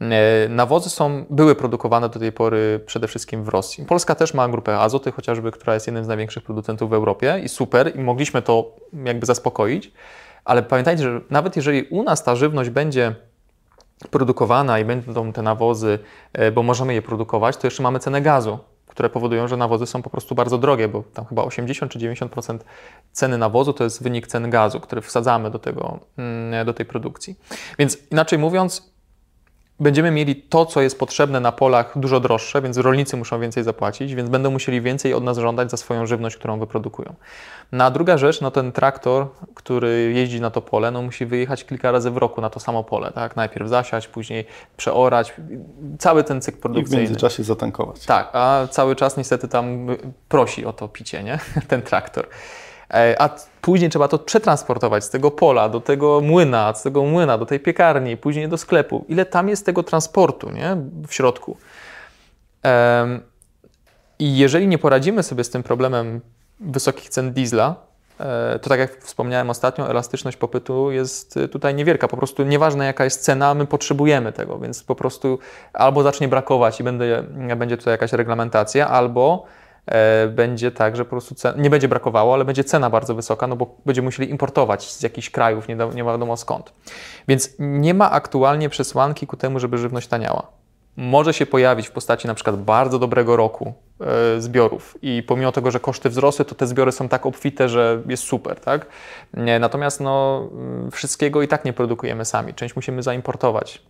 [0.00, 3.84] E, nawozy są, były produkowane do tej pory przede wszystkim w Rosji.
[3.84, 7.48] Polska też ma grupę Azoty, chociażby, która jest jednym z największych producentów w Europie i
[7.48, 9.92] super, i mogliśmy to jakby zaspokoić,
[10.44, 13.14] ale pamiętajcie, że nawet jeżeli u nas ta żywność będzie
[14.10, 15.98] produkowana i będą te nawozy,
[16.32, 20.02] e, bo możemy je produkować, to jeszcze mamy cenę gazu, które powodują, że nawozy są
[20.02, 22.58] po prostu bardzo drogie, bo tam chyba 80 czy 90%
[23.12, 27.38] ceny nawozu to jest wynik cen gazu, który wsadzamy do, tego, mm, do tej produkcji.
[27.78, 28.92] Więc inaczej mówiąc,
[29.80, 34.14] będziemy mieli to, co jest potrzebne na polach dużo droższe, więc rolnicy muszą więcej zapłacić,
[34.14, 37.14] więc będą musieli więcej od nas żądać za swoją żywność, którą wyprodukują.
[37.72, 41.64] No a druga rzecz, no ten traktor, który jeździ na to pole, no musi wyjechać
[41.64, 43.36] kilka razy w roku na to samo pole, tak?
[43.36, 45.34] Najpierw zasiać, później przeorać,
[45.98, 47.02] cały ten cykl produkcyjny.
[47.02, 48.06] I w międzyczasie zatankować.
[48.06, 49.86] Tak, a cały czas niestety tam
[50.28, 51.38] prosi o to picie, nie?
[51.68, 52.28] ten traktor.
[52.94, 57.38] E, a później trzeba to przetransportować z tego pola do tego młyna, z tego młyna
[57.38, 59.04] do tej piekarni, później do sklepu.
[59.08, 60.76] Ile tam jest tego transportu nie?
[61.08, 61.56] w środku?
[64.18, 66.20] I jeżeli nie poradzimy sobie z tym problemem
[66.60, 67.74] wysokich cen diesla,
[68.20, 72.08] e, to tak jak wspomniałem ostatnio, elastyczność popytu jest tutaj niewielka.
[72.08, 75.38] Po prostu nieważne jaka jest cena, my potrzebujemy tego, więc po prostu
[75.72, 77.24] albo zacznie brakować i będzie,
[77.56, 79.67] będzie tutaj jakaś reglamentacja, albo E,
[80.28, 83.56] będzie tak, że po prostu cen, nie będzie brakowało, ale będzie cena bardzo wysoka, no
[83.56, 86.72] bo będziemy musieli importować z jakichś krajów, nie, nie wiadomo skąd.
[87.28, 90.46] Więc nie ma aktualnie przesłanki ku temu, żeby żywność taniała.
[90.96, 95.70] Może się pojawić w postaci na przykład bardzo dobrego roku e, zbiorów i pomimo tego,
[95.70, 98.86] że koszty wzrosły, to te zbiory są tak obfite, że jest super, tak?
[99.60, 100.48] Natomiast no,
[100.92, 103.82] wszystkiego i tak nie produkujemy sami, część musimy zaimportować.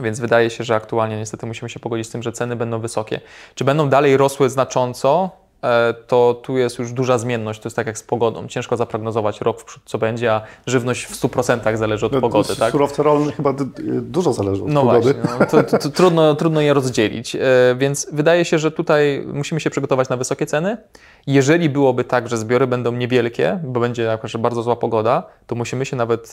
[0.00, 3.20] Więc wydaje się, że aktualnie niestety musimy się pogodzić z tym, że ceny będą wysokie.
[3.54, 5.30] Czy będą dalej rosły znacząco?
[5.62, 8.48] E, to tu jest już duża zmienność, to jest tak jak z pogodą.
[8.48, 12.56] Ciężko zaprognozować rok w przód, co będzie, a żywność w 100% zależy od no, pogody.
[12.56, 12.72] Tak?
[12.72, 13.54] Surowce rolne chyba
[14.02, 15.14] dużo zależy od no pogody.
[15.14, 17.40] Właśnie, no, to, to, to trudno, trudno je rozdzielić, e,
[17.78, 20.76] więc wydaje się, że tutaj musimy się przygotować na wysokie ceny.
[21.26, 25.86] Jeżeli byłoby tak, że zbiory będą niewielkie, bo będzie jakaś bardzo zła pogoda, to musimy
[25.86, 26.32] się nawet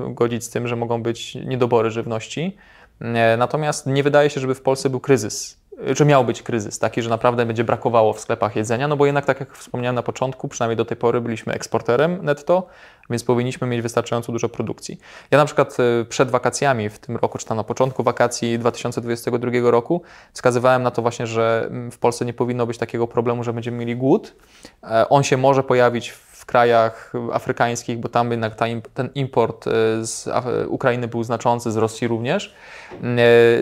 [0.00, 2.56] e, godzić z tym, że mogą być niedobory żywności.
[3.00, 7.02] E, natomiast nie wydaje się, żeby w Polsce był kryzys, że miał być kryzys taki,
[7.02, 10.48] że naprawdę będzie brakowało w sklepach jedzenia, no bo jednak, tak jak wspomniałem na początku,
[10.48, 12.66] przynajmniej do tej pory byliśmy eksporterem netto,
[13.10, 14.98] więc powinniśmy mieć wystarczająco dużo produkcji.
[15.30, 19.70] Ja na przykład e, przed wakacjami w tym roku, czy tam na początku wakacji 2022
[19.70, 20.02] roku,
[20.32, 23.76] wskazywałem na to właśnie, że mm, w Polsce nie powinno być takiego problemu, że będziemy
[23.76, 24.34] mieli głód.
[24.82, 28.54] E, on się może pojawić w w krajach afrykańskich, bo tam jednak
[28.94, 29.70] ten import e,
[30.06, 30.28] z
[30.68, 32.54] Ukrainy był znaczący, z Rosji również.
[32.92, 33.06] E,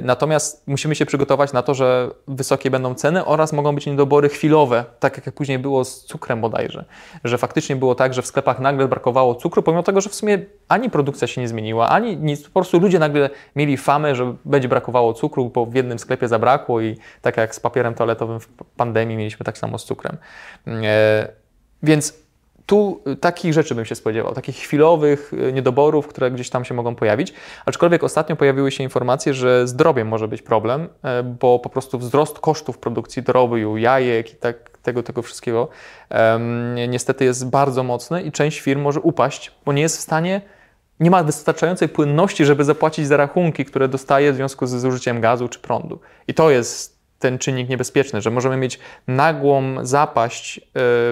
[0.02, 4.84] natomiast musimy się przygotować na to, że wysokie będą ceny oraz mogą być niedobory chwilowe,
[5.00, 6.84] tak jak później było z cukrem bodajże.
[7.24, 10.38] Że faktycznie było tak, że w sklepach nagle brakowało cukru, pomimo tego, że w sumie
[10.68, 12.42] ani produkcja się nie zmieniła, ani nic.
[12.42, 16.80] Po prostu ludzie nagle mieli famę, że będzie brakowało cukru, bo w jednym sklepie zabrakło
[16.80, 20.16] i tak jak z papierem toaletowym w pandemii mieliśmy tak samo z cukrem.
[20.66, 21.42] E,
[21.82, 22.21] więc
[22.72, 26.74] tu y, takich rzeczy bym się spodziewał, takich chwilowych y, niedoborów, które gdzieś tam się
[26.74, 27.32] mogą pojawić.
[27.66, 32.38] Aczkolwiek ostatnio pojawiły się informacje, że z może być problem, e, bo po prostu wzrost
[32.38, 35.68] kosztów produkcji drobiu, jajek i tak, tego, tego wszystkiego
[36.10, 40.40] um, niestety jest bardzo mocny i część firm może upaść, bo nie jest w stanie
[41.00, 45.48] nie ma wystarczającej płynności, żeby zapłacić za rachunki, które dostaje w związku ze zużyciem gazu
[45.48, 46.00] czy prądu.
[46.28, 46.91] I to jest
[47.22, 50.60] ten czynnik niebezpieczny, że możemy mieć nagłą zapaść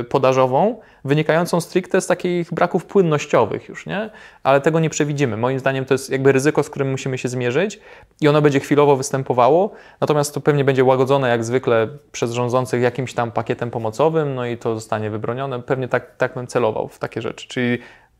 [0.00, 4.10] y, podażową wynikającą stricte z takich braków płynnościowych już, nie?
[4.42, 5.36] Ale tego nie przewidzimy.
[5.36, 7.80] Moim zdaniem to jest jakby ryzyko, z którym musimy się zmierzyć
[8.20, 9.70] i ono będzie chwilowo występowało,
[10.00, 14.56] natomiast to pewnie będzie łagodzone jak zwykle przez rządzących jakimś tam pakietem pomocowym, no i
[14.58, 15.62] to zostanie wybronione.
[15.62, 17.78] Pewnie tak, tak bym celował w takie rzeczy, czyli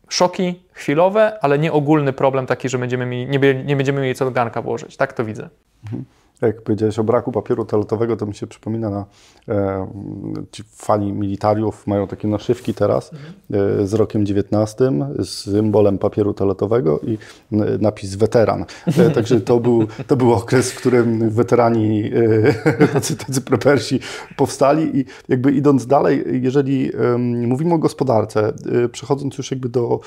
[0.08, 4.24] szoki chwilowe, ale nie ogólny problem taki, że będziemy mieli, nie, nie będziemy mieli co
[4.24, 4.96] do garnka włożyć.
[4.96, 5.48] Tak to widzę.
[5.84, 6.04] Mhm.
[6.42, 9.04] Jak powiedziałeś o braku papieru toaletowego, to mi się przypomina na
[9.48, 9.86] e,
[10.52, 13.10] ci fani militariów mają takie naszywki teraz
[13.50, 17.18] e, z rokiem 19 z symbolem papieru toaletowego i
[17.80, 18.64] napis weteran.
[18.86, 22.10] E, także to był, to był okres, w którym weterani,
[22.78, 24.00] e, tacy, tacy prepersi
[24.36, 28.52] powstali i jakby idąc dalej, jeżeli e, mówimy o gospodarce,
[28.84, 30.00] e, przechodząc już jakby do,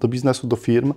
[0.00, 0.94] do biznesu, do firm,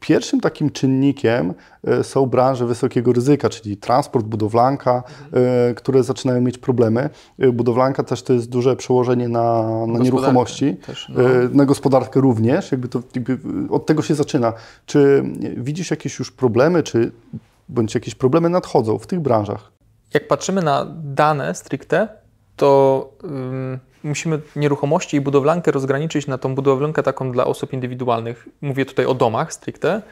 [0.00, 1.54] pierwszym takim czynnikiem
[2.02, 5.74] są branże wysokiego ryzyka, czyli transport, budowlanka, mhm.
[5.74, 7.10] które zaczynają mieć problemy.
[7.52, 11.22] Budowlanka też to jest duże przełożenie na, na nieruchomości, też, no.
[11.52, 13.38] na gospodarkę również, jakby to jakby
[13.70, 14.52] od tego się zaczyna.
[14.86, 15.24] Czy
[15.56, 17.12] widzisz jakieś już problemy, czy
[17.68, 19.72] bądź jakieś problemy nadchodzą w tych branżach?
[20.14, 22.08] Jak patrzymy na dane stricte,
[22.56, 23.12] to
[24.04, 28.48] musimy nieruchomości i budowlankę rozgraniczyć na tą budowlankę taką dla osób indywidualnych.
[28.60, 30.02] Mówię tutaj o domach stricte.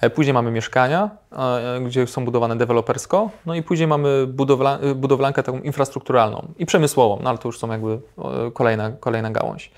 [0.00, 5.42] E, później mamy mieszkania, e, gdzie są budowane dewelopersko, no i później mamy budowla, budowlankę
[5.42, 8.00] taką infrastrukturalną i przemysłową, no ale to już są jakby
[8.54, 9.70] kolejna, kolejna gałąź.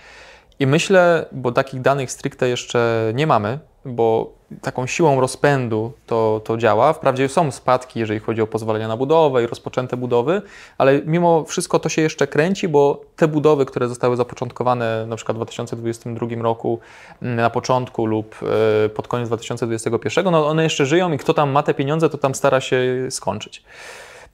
[0.58, 6.56] I myślę, bo takich danych stricte jeszcze nie mamy, bo taką siłą rozpędu to, to
[6.56, 6.92] działa.
[6.92, 10.42] Wprawdzie są spadki, jeżeli chodzi o pozwolenia na budowę i rozpoczęte budowy,
[10.78, 15.36] ale mimo wszystko to się jeszcze kręci, bo te budowy, które zostały zapoczątkowane na przykład
[15.36, 16.80] w 2022 roku
[17.22, 18.36] mm, na początku lub
[18.84, 22.18] e, pod koniec 2021, no one jeszcze żyją i kto tam ma te pieniądze, to
[22.18, 23.64] tam stara się skończyć.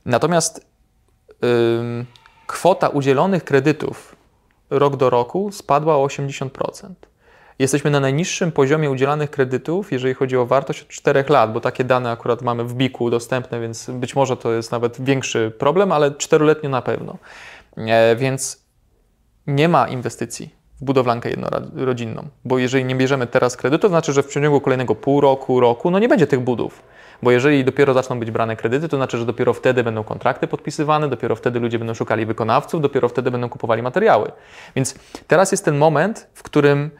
[0.04, 0.74] Natomiast
[2.46, 4.16] kwota udzielonych kredytów
[4.70, 6.48] rok do roku spadła o 80%.
[7.59, 11.85] Jesteśmy na najniższym poziomie udzielanych kredytów, jeżeli chodzi o wartość od 4 lat, bo takie
[11.85, 16.11] dane akurat mamy w BIK-u dostępne, więc być może to jest nawet większy problem, ale
[16.11, 17.19] czteroletnio na pewno.
[17.77, 18.64] E, więc
[19.47, 24.23] nie ma inwestycji w budowlankę jednorodzinną, bo jeżeli nie bierzemy teraz kredytu, to znaczy, że
[24.23, 26.83] w ciągu kolejnego pół roku, roku, no nie będzie tych budów.
[27.23, 31.09] Bo jeżeli dopiero zaczną być brane kredyty, to znaczy, że dopiero wtedy będą kontrakty podpisywane,
[31.09, 34.33] dopiero wtedy ludzie będą szukali wykonawców, dopiero wtedy będą kupowali materiały.
[34.77, 34.95] Więc
[35.27, 36.90] teraz jest ten moment, w którym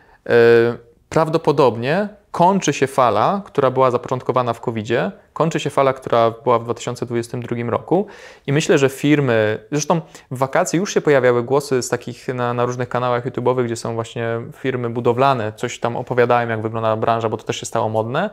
[1.09, 6.65] prawdopodobnie kończy się fala, która była zapoczątkowana w COVID-zie, kończy się fala, która była w
[6.65, 8.07] 2022 roku.
[8.47, 12.65] I myślę, że firmy, zresztą w wakacje już się pojawiały głosy z takich na, na
[12.65, 17.37] różnych kanałach YouTube'owych, gdzie są właśnie firmy budowlane, coś tam opowiadają, jak wygląda branża, bo
[17.37, 18.31] to też się stało modne,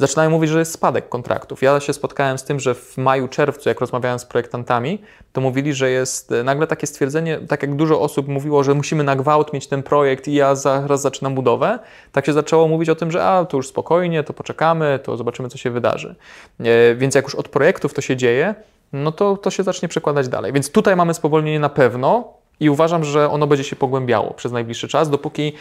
[0.00, 1.62] zaczynają mówić, że jest spadek kontraktów.
[1.62, 4.98] Ja się spotkałem z tym, że w maju, czerwcu, jak rozmawiałem z projektantami,
[5.32, 9.04] to mówili, że jest e, nagle takie stwierdzenie, tak jak dużo osób mówiło, że musimy
[9.04, 11.78] na gwałt mieć ten projekt i ja zaraz zaczynam budowę,
[12.12, 15.48] tak się zaczęło mówić o tym, że a, to już spokojnie, to poczekamy, to zobaczymy,
[15.48, 16.14] co się wydarzy.
[16.60, 18.54] E, więc jak już od projektów to się dzieje,
[18.92, 20.52] no to to się zacznie przekładać dalej.
[20.52, 24.88] Więc tutaj mamy spowolnienie na pewno, i uważam, że ono będzie się pogłębiało przez najbliższy
[24.88, 25.52] czas, dopóki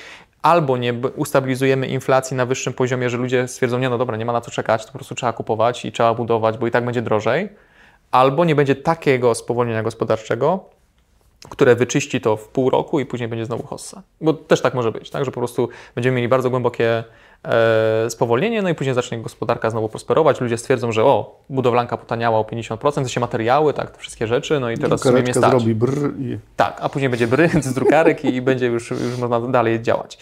[0.41, 4.34] albo nie ustabilizujemy inflacji na wyższym poziomie, że ludzie stwierdzą, nie no dobra, nie ma
[4.34, 7.02] na co czekać, to po prostu trzeba kupować i trzeba budować, bo i tak będzie
[7.02, 7.49] drożej,
[8.12, 10.65] albo nie będzie takiego spowolnienia gospodarczego,
[11.49, 14.02] które wyczyści to w pół roku i później będzie znowu hossa.
[14.21, 15.25] Bo też tak może być, tak?
[15.25, 17.04] że po prostu będziemy mieli bardzo głębokie
[18.10, 20.41] spowolnienie, no i później zacznie gospodarka znowu prosperować.
[20.41, 24.60] Ludzie stwierdzą, że o, budowlanka potaniała o 50%, to się materiały, tak, te wszystkie rzeczy,
[24.60, 25.49] no i teraz sobie mnie stać.
[25.49, 26.38] zrobi brr i...
[26.56, 30.17] Tak, a później będzie bry z drukarek i będzie już, już można dalej działać.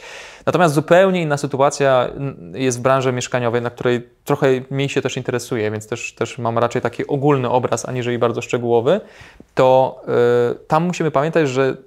[0.46, 2.10] Natomiast zupełnie inna sytuacja
[2.54, 6.58] jest w branży mieszkaniowej, na której trochę mniej się też interesuje, więc też, też mam
[6.58, 9.02] raczej taki ogólny obraz, aniżeli bardzo szczegółowy,
[9.56, 11.78] to yy, tam musimy pamiętać, że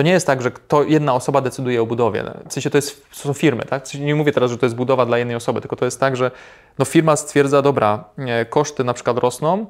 [0.00, 0.50] to nie jest tak, że
[0.86, 2.24] jedna osoba decyduje o budowie.
[2.48, 3.94] W sensie to, jest, to są firmy, tak?
[3.94, 6.30] nie mówię teraz, że to jest budowa dla jednej osoby, tylko to jest tak, że
[6.78, 8.04] no firma stwierdza, dobra,
[8.50, 9.66] koszty na przykład rosną,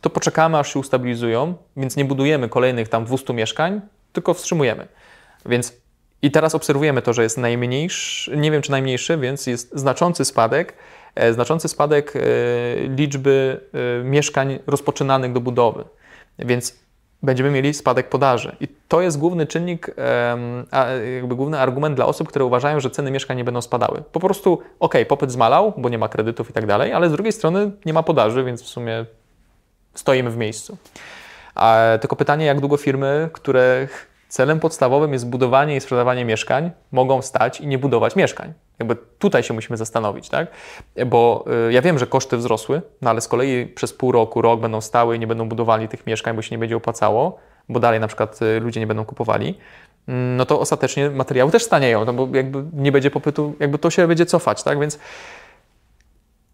[0.00, 3.80] to poczekamy, aż się ustabilizują, więc nie budujemy kolejnych tam 200 mieszkań,
[4.12, 4.88] tylko wstrzymujemy.
[5.46, 5.72] Więc
[6.22, 10.74] i teraz obserwujemy to, że jest najmniejszy, nie wiem czy najmniejszy, więc jest znaczący spadek,
[11.14, 12.20] e, znaczący spadek e,
[12.96, 13.60] liczby
[14.00, 15.84] e, mieszkań rozpoczynanych do budowy.
[16.38, 16.87] Więc
[17.22, 18.56] będziemy mieli spadek podaży.
[18.60, 19.90] I to jest główny czynnik,
[21.14, 24.02] jakby główny argument dla osób, które uważają, że ceny mieszkań nie będą spadały.
[24.12, 27.32] Po prostu, ok, popyt zmalał, bo nie ma kredytów i tak dalej, ale z drugiej
[27.32, 29.06] strony nie ma podaży, więc w sumie
[29.94, 30.76] stoimy w miejscu.
[32.00, 33.88] tylko pytanie, jak długo firmy, które
[34.28, 38.52] celem podstawowym jest budowanie i sprzedawanie mieszkań, mogą stać i nie budować mieszkań.
[38.78, 40.48] Jakby tutaj się musimy zastanowić, tak?
[41.06, 44.60] Bo y, ja wiem, że koszty wzrosły, no ale z kolei przez pół roku, rok
[44.60, 47.38] będą stały i nie będą budowali tych mieszkań, bo się nie będzie opłacało,
[47.68, 49.58] bo dalej na przykład y, ludzie nie będą kupowali,
[50.08, 53.90] mm, no to ostatecznie materiały też stanieją, no bo jakby nie będzie popytu, jakby to
[53.90, 54.80] się będzie cofać, tak?
[54.80, 54.98] Więc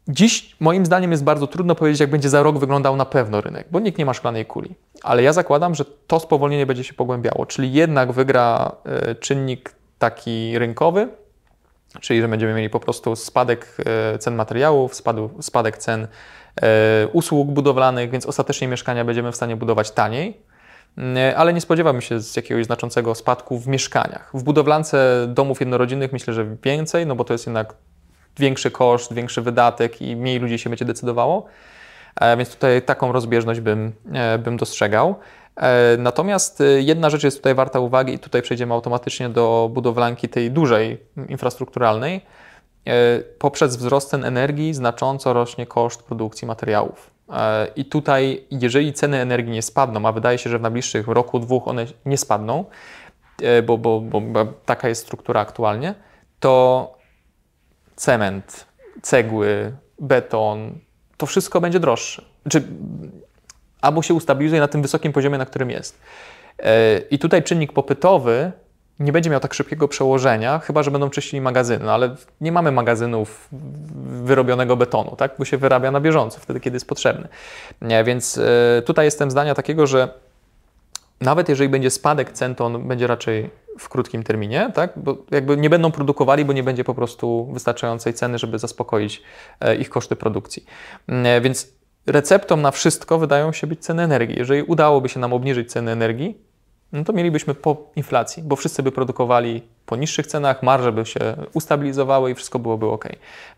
[0.08, 3.66] Dziś moim zdaniem jest bardzo trudno powiedzieć, jak będzie za rok wyglądał na pewno rynek,
[3.70, 4.74] bo nikt nie ma szklanej kuli.
[5.02, 8.72] Ale ja zakładam, że to spowolnienie będzie się pogłębiało, czyli jednak wygra
[9.10, 11.08] y, czynnik taki rynkowy,
[12.00, 13.76] czyli że będziemy mieli po prostu spadek
[14.14, 14.94] e, cen materiałów,
[15.40, 16.08] spadek cen
[16.62, 20.40] e, usług budowlanych, więc ostatecznie mieszkania będziemy w stanie budować taniej.
[20.98, 24.30] Mm, ale nie spodziewamy się z jakiegoś znaczącego spadku w mieszkaniach.
[24.34, 27.74] W budowlance domów jednorodzinnych myślę, że więcej, no bo to jest jednak
[28.38, 31.46] większy koszt, większy wydatek i mniej ludzi się będzie decydowało.
[32.38, 33.92] Więc tutaj taką rozbieżność bym,
[34.38, 35.14] bym dostrzegał.
[35.56, 40.28] E, natomiast e, jedna rzecz jest tutaj warta uwagi i tutaj przejdziemy automatycznie do budowlanki
[40.28, 42.20] tej dużej infrastrukturalnej.
[42.86, 47.14] E, poprzez wzrost cen energii znacząco rośnie koszt produkcji materiałów.
[47.76, 51.68] I tutaj, jeżeli ceny energii nie spadną, a wydaje się, że w najbliższych roku, dwóch
[51.68, 52.64] one nie spadną,
[53.66, 54.20] bo, bo, bo
[54.66, 55.94] taka jest struktura aktualnie,
[56.40, 56.92] to
[57.96, 58.66] cement,
[59.02, 60.78] cegły, beton,
[61.16, 62.24] to wszystko będzie droższe.
[62.48, 62.62] Czy
[63.80, 66.00] albo się ustabilizuje na tym wysokim poziomie, na którym jest.
[66.58, 68.52] E, I tutaj czynnik popytowy
[68.98, 73.48] nie będzie miał tak szybkiego przełożenia, chyba że będą czyścili magazyny, ale nie mamy magazynów
[74.06, 75.34] wyrobionego betonu, tak?
[75.38, 77.28] bo się wyrabia na bieżąco, wtedy kiedy jest potrzebny.
[77.82, 80.08] Nie, więc e, tutaj jestem zdania takiego, że
[81.20, 84.92] nawet jeżeli będzie spadek cen, to on będzie raczej w krótkim terminie, tak?
[84.96, 89.22] bo jakby nie będą produkowali, bo nie będzie po prostu wystarczającej ceny, żeby zaspokoić
[89.60, 90.64] e, ich koszty produkcji.
[91.42, 91.72] Więc
[92.06, 94.38] receptą na wszystko wydają się być ceny energii.
[94.38, 96.38] Jeżeli udałoby się nam obniżyć ceny energii,
[96.94, 101.20] no to mielibyśmy po inflacji, bo wszyscy by produkowali po niższych cenach, marże by się
[101.52, 103.08] ustabilizowały i wszystko byłoby ok.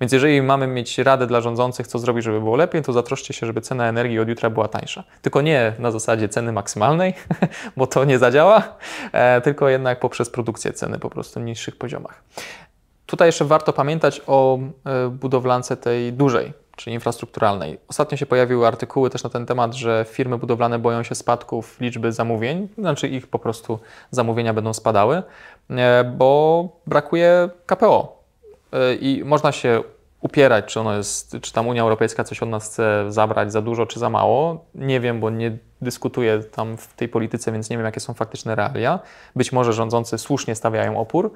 [0.00, 3.46] Więc jeżeli mamy mieć radę dla rządzących, co zrobić, żeby było lepiej, to zatroszcie się,
[3.46, 5.04] żeby cena energii od jutra była tańsza.
[5.22, 7.14] Tylko nie na zasadzie ceny maksymalnej,
[7.76, 8.76] bo to nie zadziała,
[9.12, 12.22] e, tylko jednak poprzez produkcję ceny po prostu w niższych poziomach.
[13.06, 17.78] Tutaj jeszcze warto pamiętać o e, budowlance tej dużej, czyli infrastrukturalnej.
[17.88, 22.12] Ostatnio się pojawiły artykuły też na ten temat, że firmy budowlane boją się spadków liczby
[22.12, 23.78] zamówień, znaczy ich po prostu
[24.10, 25.22] zamówienia będą spadały,
[25.70, 28.22] e, bo brakuje KPO.
[28.72, 29.82] E, I można się
[30.26, 33.86] upierać, czy ono jest, czy tam Unia Europejska coś od nas chce zabrać za dużo,
[33.86, 34.64] czy za mało.
[34.74, 38.54] Nie wiem, bo nie dyskutuję tam w tej polityce, więc nie wiem, jakie są faktyczne
[38.54, 39.00] realia.
[39.36, 41.32] Być może rządzący słusznie stawiają opór.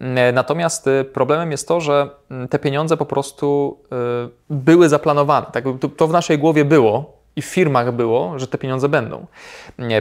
[0.00, 5.46] E, natomiast e, problemem jest to, że mm, te pieniądze po prostu e, były zaplanowane.
[5.52, 5.64] Tak,
[5.96, 9.26] to w naszej głowie było i w firmach było, że te pieniądze będą.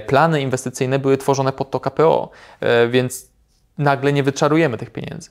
[0.08, 2.30] Plany inwestycyjne były tworzone pod to KPO,
[2.90, 3.30] więc
[3.78, 5.30] nagle nie wyczarujemy tych pieniędzy.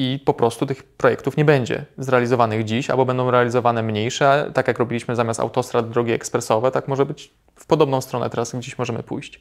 [0.00, 4.78] I po prostu tych projektów nie będzie zrealizowanych dziś, albo będą realizowane mniejsze, tak jak
[4.78, 9.40] robiliśmy zamiast autostrad drogi ekspresowe, tak może być w podobną stronę teraz gdzieś możemy pójść.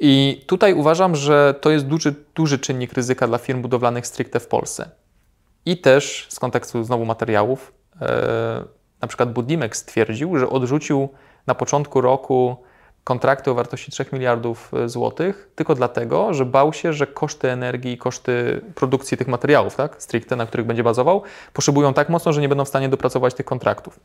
[0.00, 4.46] I tutaj uważam, że to jest duży, duży czynnik ryzyka dla firm budowlanych stricte w
[4.46, 4.90] Polsce.
[5.66, 8.64] I też z kontekstu znowu materiałów, e,
[9.02, 11.08] na przykład Budimek stwierdził, że odrzucił
[11.46, 12.56] na początku roku
[13.04, 17.92] kontrakty o wartości 3 miliardów e, złotych tylko dlatego, że bał się, że koszty energii
[17.92, 22.40] i koszty produkcji tych materiałów, tak, stricte, na których będzie bazował, poszybują tak mocno, że
[22.40, 24.00] nie będą w stanie dopracować tych kontraktów.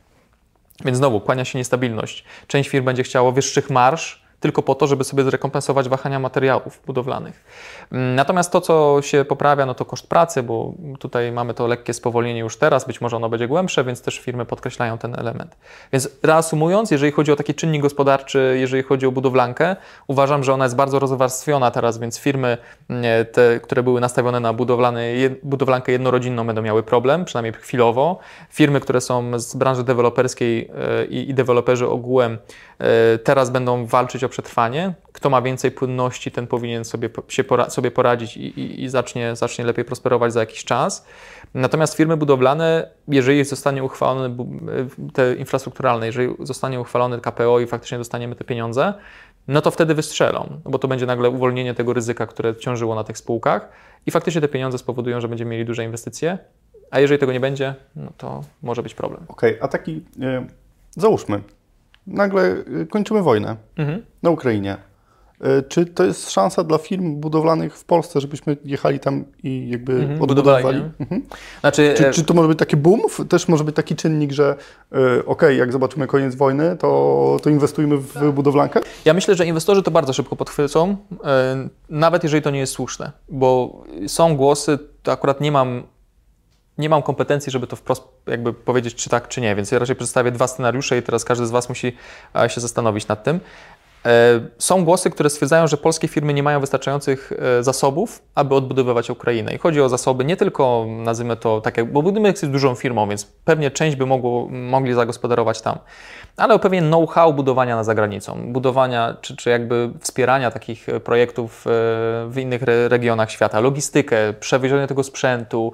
[0.84, 2.24] Więc znowu kłania się niestabilność.
[2.46, 7.44] Część firm będzie chciało wyższych marsz, tylko po to, żeby sobie zrekompensować wahania materiałów budowlanych.
[7.92, 11.94] Mm, natomiast to, co się poprawia, no to koszt pracy, bo tutaj mamy to lekkie
[11.94, 15.56] spowolnienie już teraz, być może ono będzie głębsze, więc też firmy podkreślają ten element.
[15.92, 20.64] Więc reasumując, jeżeli chodzi o taki czynnik gospodarczy, jeżeli chodzi o budowlankę, uważam, że ona
[20.64, 22.58] jest bardzo rozwarstwiona teraz, więc firmy,
[22.90, 24.52] mm, te, które były nastawione na
[25.42, 28.18] budowlankę jednorodzinną, będą miały problem, przynajmniej chwilowo.
[28.50, 30.70] Firmy, które są z branży deweloperskiej
[31.00, 32.38] e, i, i deweloperzy ogółem,
[33.24, 34.94] teraz będą walczyć o przetrwanie.
[35.12, 39.36] Kto ma więcej płynności, ten powinien sobie, się pora sobie poradzić i, i, i, zacznie,
[39.36, 41.06] zacznie lepiej prosperować za jakiś czas.
[41.54, 44.36] Natomiast firmy budowlane, jeżeli zostanie uchwalone
[45.12, 48.94] te infrastrukturalne, jeżeli zostanie uchwalone KPO i faktycznie dostaniemy te pieniądze,
[49.48, 53.18] no to wtedy wystrzelą, bo to będzie nagle uwolnienie tego ryzyka, które ciążyło na tych
[53.18, 53.68] spółkach
[54.06, 56.38] i faktycznie te pieniądze spowodują, że będziemy mieli duże inwestycje,
[56.90, 59.24] a jeżeli tego nie będzie, no to może być problem.
[59.28, 60.46] Okej, okay, a taki, yy,
[60.90, 61.42] załóżmy,
[62.06, 64.02] nagle y, kończymy wojnę mhm.
[64.22, 64.76] na Ukrainie.
[65.44, 69.92] Y, czy to jest szansa dla firm budowlanych w Polsce, żebyśmy jechali tam i jakby
[69.92, 70.82] mhm, odbudowali?
[71.00, 71.22] Mhm.
[71.60, 73.00] Znaczy, czy, e, czy, to może być taki boom?
[73.28, 74.56] Też może być taki czynnik, że
[75.18, 78.80] y, ok, jak zobaczymy koniec wojny, to, to inwestujmy w budowlankę?
[79.04, 80.96] Ja myślę, że inwestorzy to bardzo szybko podchwycą,
[81.88, 85.82] nawet jeżeli to nie jest słuszne, bo są głosy, to akurat nie mam
[86.78, 89.96] nie mam kompetencji, żeby to wprost jakby powiedzieć, czy tak, czy nie, więc ja raczej
[89.96, 91.96] przedstawię dwa scenariusze i teraz każdy z Was musi
[92.34, 93.40] e, się zastanowić nad tym.
[94.06, 99.10] E, są głosy, które stwierdzają, że polskie firmy nie mają wystarczających e, zasobów, aby odbudowywać
[99.10, 99.54] Ukrainę.
[99.54, 103.08] I chodzi o zasoby nie tylko, nazwijmy to tak, jak, bo Budymek jest dużą firmą,
[103.08, 105.78] więc pewnie część by mogło, mogli zagospodarować tam,
[106.36, 111.64] ale o pewien know-how budowania na zagranicą, budowania czy, czy jakby wspierania takich projektów
[112.28, 115.72] w innych regionach świata, logistykę, przewiezienie tego sprzętu,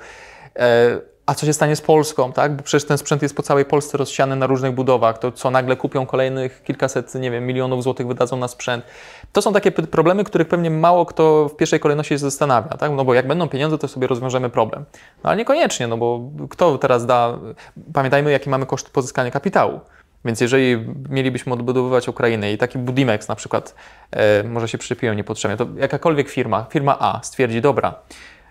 [1.26, 2.56] a co się stanie z Polską, tak?
[2.56, 5.76] Bo przecież ten sprzęt jest po całej Polsce rozsiany na różnych budowach, to co nagle
[5.76, 8.84] kupią kolejnych kilkaset, nie wiem, milionów złotych wydadzą na sprzęt.
[9.32, 12.92] To są takie problemy, których pewnie mało kto w pierwszej kolejności się zastanawia, tak?
[12.92, 14.84] No bo jak będą pieniądze, to sobie rozwiążemy problem.
[15.24, 16.20] No ale niekoniecznie, no bo
[16.50, 17.38] kto teraz da...
[17.92, 19.80] Pamiętajmy, jaki mamy koszt pozyskania kapitału.
[20.24, 23.74] Więc jeżeli mielibyśmy odbudowywać Ukrainę i taki Budimex na przykład,
[24.10, 27.94] e, może się przypiją niepotrzebnie, to jakakolwiek firma, firma A stwierdzi, dobra,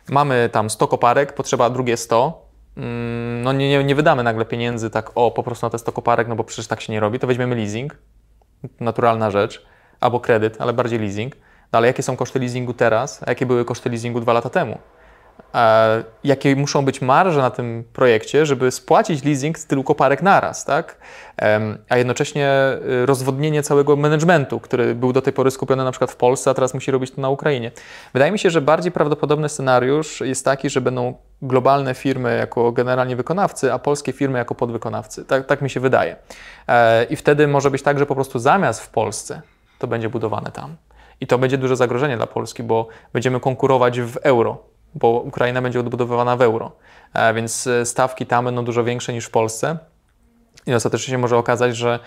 [0.09, 2.45] mamy tam 100 koparek, potrzeba drugie 100,
[2.77, 5.91] mm, no nie, nie, nie wydamy nagle pieniędzy tak o po prostu na te 100
[5.91, 7.97] koparek, no bo przecież tak się nie robi, to weźmiemy leasing,
[8.79, 9.65] naturalna rzecz,
[9.99, 11.35] albo kredyt, ale bardziej leasing.
[11.73, 14.77] No ale jakie są koszty leasingu teraz, a jakie były koszty leasingu dwa lata temu?
[15.55, 20.65] E, jakie muszą być marże na tym projekcie, żeby spłacić leasing z tylu koparek naraz,
[20.65, 20.97] tak?
[21.89, 22.51] a jednocześnie
[23.03, 26.53] y, rozwodnienie całego managementu, który był do tej pory skupiony na przykład w Polsce, a
[26.53, 27.71] teraz musi robić to na Ukrainie.
[28.13, 33.15] Wydaje mi się, że bardziej prawdopodobny scenariusz jest taki, że będą globalne firmy jako generalnie
[33.15, 35.25] wykonawcy, a polskie firmy jako podwykonawcy.
[35.25, 36.15] Tak, tak mi się wydaje.
[36.67, 39.41] E, I wtedy może być tak, że po prostu zamiast w Polsce
[39.79, 40.75] to będzie budowane tam.
[41.21, 45.79] I to będzie duże zagrożenie dla Polski, bo będziemy konkurować w euro bo Ukraina będzie
[45.79, 46.71] odbudowywana w euro,
[47.13, 49.77] e, więc e, stawki tam będą dużo większe niż w Polsce
[50.65, 51.99] i ostatecznie się może okazać, że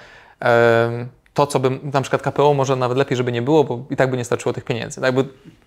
[1.34, 4.10] to, co by na przykład KPO może nawet lepiej, żeby nie było, bo i tak
[4.10, 5.00] by nie starczyło tych pieniędzy.
[5.00, 5.24] Tak by,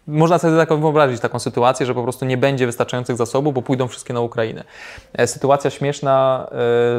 [0.07, 3.87] można sobie tak wyobrazić taką sytuację, że po prostu nie będzie wystarczających zasobów, bo pójdą
[3.87, 4.63] wszystkie na Ukrainę.
[5.13, 6.47] E, sytuacja śmieszna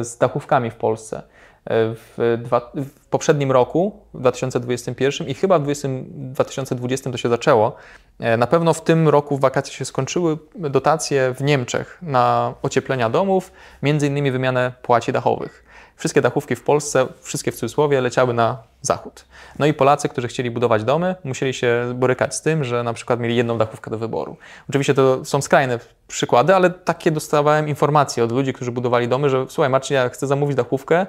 [0.01, 1.21] z dachówkami w Polsce.
[1.69, 7.75] W, dwa, w, poprzednim roku, w 2021 i chyba w 2020 to się zaczęło.
[8.19, 13.09] E, na pewno w tym roku w wakacje się skończyły dotacje w Niemczech na ocieplenia
[13.09, 13.51] domów,
[13.83, 15.65] między innymi wymianę płaci dachowych.
[15.95, 19.25] Wszystkie dachówki w Polsce, wszystkie w cudzysłowie, leciały na zachód.
[19.59, 23.19] No i Polacy, którzy chcieli budować domy, musieli się borykać z tym, że na przykład
[23.19, 24.37] mieli jedną dachówkę do wyboru.
[24.69, 29.45] Oczywiście to są skrajne przykłady, ale takie dostawałem informacje od ludzi, którzy budowali domy, że
[29.49, 31.05] słuchaj Marcin, ja chcę zamówić dachówkę,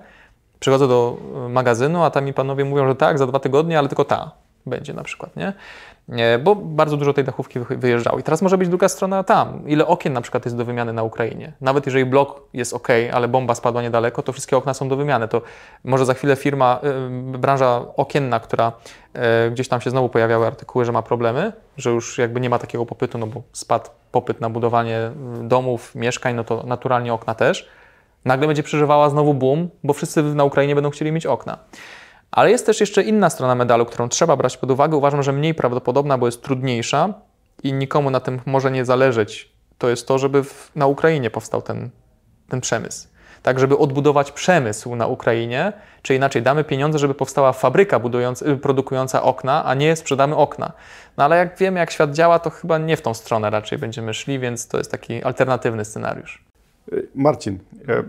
[0.61, 3.88] Przychodzę do e, magazynu, a tam mi panowie mówią, że tak, za dwa tygodnie, ale
[3.88, 4.30] tylko ta
[4.66, 5.52] będzie na przykład, nie?
[6.44, 8.18] Bo bardzo dużo tej dachówki wyjeżdżało.
[8.18, 9.68] I teraz może być druga strona tam.
[9.68, 11.52] Ile okien na przykład jest do wymiany na Ukrainie?
[11.61, 15.28] Nawet jeżeli blok jest ok, ale bomba spadła niedaleko, to wszystkie okna są do wymiany.
[15.28, 15.42] To
[15.84, 18.72] może za chwilę firma, e, branża okienna, która
[19.14, 22.58] e, gdzieś tam się znowu pojawiały artykuły, że ma problemy, że już jakby nie ma
[22.58, 25.11] takiego popytu, no bo spadł popyt na budowanie
[25.42, 27.68] domów, mieszkań, no to naturalnie okna też
[28.24, 31.58] nagle będzie przeżywała znowu boom, bo wszyscy na Ukrainie będą chcieli mieć okna.
[32.31, 34.97] Ale jest też jeszcze inna strona medalu, którą trzeba brać pod uwagę.
[34.97, 37.14] Uważam, że mniej prawdopodobna, bo jest trudniejsza
[37.62, 39.53] i nikomu na tym może nie zależeć.
[39.78, 41.91] To jest to, żeby w, na Ukrainie powstał ten,
[42.49, 43.09] ten przemysł.
[43.43, 45.72] Tak, żeby odbudować przemysł na Ukrainie,
[46.03, 48.01] czy inaczej damy pieniądze, żeby powstała fabryka
[48.47, 50.72] y, produkująca okna, a nie sprzedamy okna.
[51.16, 54.14] No ale jak wiemy, jak świat działa, to chyba nie w tą stronę raczej będziemy
[54.14, 56.45] szli, więc to jest taki alternatywny scenariusz.
[57.14, 57.59] Marcin,
[57.89, 58.03] e,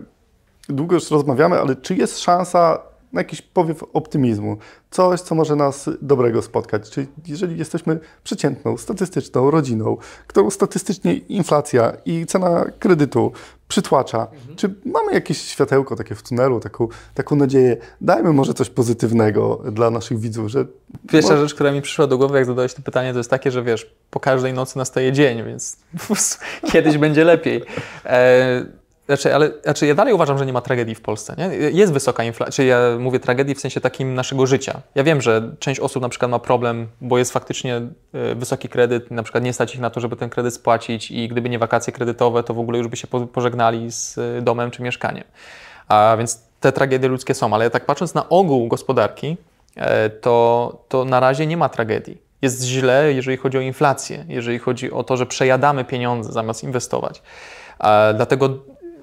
[0.68, 4.56] długo już rozmawiamy, ale czy jest szansa na jakiś powiew optymizmu?
[4.90, 6.90] Coś, co może nas dobrego spotkać?
[6.90, 9.96] Czy jeżeli jesteśmy przeciętną, statystyczną rodziną,
[10.26, 13.32] którą statystycznie inflacja i cena kredytu
[13.68, 14.56] przytłacza, mhm.
[14.56, 17.76] czy mamy jakieś światełko takie w tunelu, taką, taką nadzieję?
[18.00, 20.66] Dajmy może coś pozytywnego dla naszych widzów, że...
[21.10, 23.62] Pierwsza rzecz, która mi przyszła do głowy, jak zadałeś to pytanie, to jest takie, że
[23.62, 25.76] wiesz, po każdej nocy nastaje dzień, więc
[26.72, 27.62] kiedyś będzie lepiej.
[28.04, 31.34] E znaczy, ale znaczy ja dalej uważam, że nie ma tragedii w Polsce.
[31.38, 31.46] Nie?
[31.56, 34.80] Jest wysoka inflacja, czyli ja mówię tragedii w sensie takim naszego życia.
[34.94, 39.10] Ja wiem, że część osób na przykład ma problem, bo jest faktycznie e, wysoki kredyt,
[39.10, 41.92] na przykład nie stać ich na to, żeby ten kredyt spłacić i gdyby nie wakacje
[41.92, 45.24] kredytowe, to w ogóle już by się pożegnali z e, domem czy mieszkaniem.
[45.88, 49.36] A więc te tragedie ludzkie są, ale tak patrząc na ogół gospodarki,
[49.76, 52.18] e, to, to na razie nie ma tragedii.
[52.42, 57.22] Jest źle, jeżeli chodzi o inflację, jeżeli chodzi o to, że przejadamy pieniądze zamiast inwestować.
[58.14, 58.48] Dlatego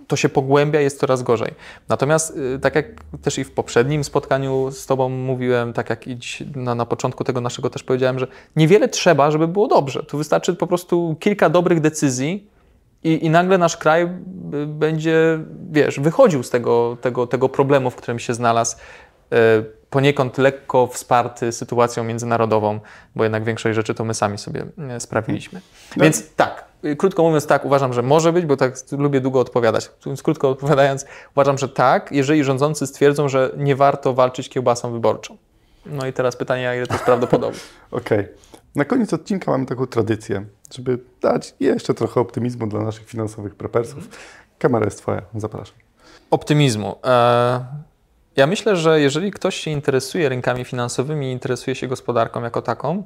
[0.09, 1.53] to się pogłębia, jest coraz gorzej.
[1.89, 2.85] Natomiast, y, tak jak
[3.21, 6.17] też i w poprzednim spotkaniu z Tobą mówiłem, tak jak i
[6.55, 10.03] na, na początku tego naszego też powiedziałem, że niewiele trzeba, żeby było dobrze.
[10.03, 12.47] Tu wystarczy po prostu kilka dobrych decyzji
[13.03, 14.07] i, i nagle nasz kraj y,
[14.67, 15.39] będzie,
[15.71, 19.37] wiesz, wychodził z tego, tego, tego problemu, w którym się znalazł y,
[19.89, 22.79] poniekąd lekko wsparty sytuacją międzynarodową,
[23.15, 24.65] bo jednak większość rzeczy to my sami sobie
[24.99, 25.61] sprawiliśmy.
[25.97, 26.03] No.
[26.03, 29.91] Więc tak, krótko mówiąc, tak, uważam, że może być, bo tak lubię długo odpowiadać.
[30.05, 31.05] Więc krótko odpowiadając,
[31.35, 35.37] uważam, że tak, jeżeli rządzący stwierdzą, że nie warto walczyć kiełbasą wyborczą.
[35.85, 37.59] No i teraz pytanie, ile to jest prawdopodobne.
[37.91, 38.19] Okej.
[38.19, 38.35] Okay.
[38.75, 44.09] Na koniec odcinka mamy taką tradycję, żeby dać jeszcze trochę optymizmu dla naszych finansowych prepersów.
[44.59, 45.75] Kamera jest Twoja, zapraszam.
[46.31, 46.95] Optymizmu.
[47.05, 47.65] E,
[48.35, 53.03] ja myślę, że jeżeli ktoś się interesuje rynkami finansowymi i interesuje się gospodarką jako taką,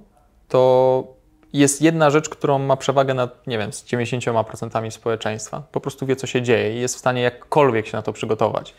[0.48, 1.23] to
[1.54, 5.64] jest jedna rzecz, którą ma przewagę nad, nie wiem, z 90% społeczeństwa.
[5.72, 8.74] Po prostu wie, co się dzieje i jest w stanie jakkolwiek się na to przygotować.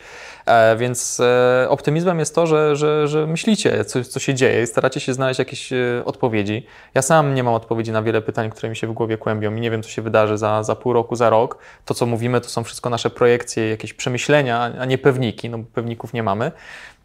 [0.45, 4.67] E, więc e, optymizmem jest to, że, że, że myślicie, co, co się dzieje i
[4.67, 6.65] staracie się znaleźć jakieś e, odpowiedzi.
[6.93, 9.61] Ja sam nie mam odpowiedzi na wiele pytań, które mi się w głowie kłębią i
[9.61, 11.57] nie wiem, co się wydarzy za, za pół roku, za rok.
[11.85, 15.63] To, co mówimy, to są wszystko nasze projekcje, jakieś przemyślenia, a nie pewniki, no bo
[15.73, 16.51] pewników nie mamy.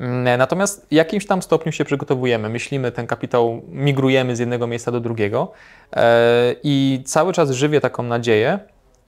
[0.01, 4.93] Mm, natomiast w jakimś tam stopniu się przygotowujemy, myślimy, ten kapitał migrujemy z jednego miejsca
[4.93, 5.53] do drugiego
[5.97, 8.59] e, i cały czas żywię taką nadzieję,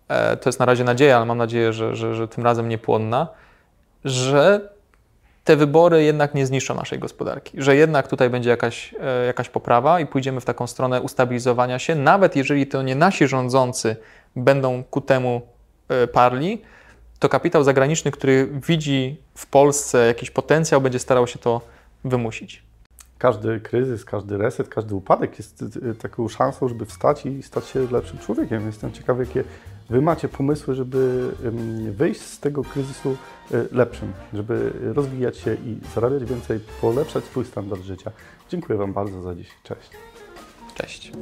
[0.09, 3.29] e, to jest na razie nadzieja, ale mam nadzieję, że, że, że tym razem niepłonna,
[4.05, 4.61] że
[5.45, 10.01] te wybory jednak nie zniszczą naszej gospodarki, że jednak tutaj będzie jakaś, e, jakaś poprawa
[10.01, 13.97] i pójdziemy w taką stronę ustabilizowania się, nawet jeżeli to nie nasi rządzący
[14.37, 15.43] będą ku temu
[16.13, 16.63] parli,
[17.23, 21.61] to kapitał zagraniczny, który widzi w Polsce jakiś potencjał, będzie starał się to
[22.05, 22.63] wymusić.
[23.19, 27.67] Każdy kryzys, każdy reset, każdy upadek jest y, y, taką szansą, żeby wstać i stać
[27.67, 28.67] się lepszym człowiekiem.
[28.67, 29.45] Jestem ciekawy, jakie
[29.91, 31.31] Wy macie pomysły, żeby
[31.91, 33.17] wyjść z tego kryzysu
[33.53, 38.11] y, lepszym, żeby rozwijać się i zarabiać więcej, polepszać swój standard życia.
[38.49, 39.49] Dziękuję Wam bardzo za dziś.
[39.63, 39.91] Cześć.
[40.75, 41.13] Cześć.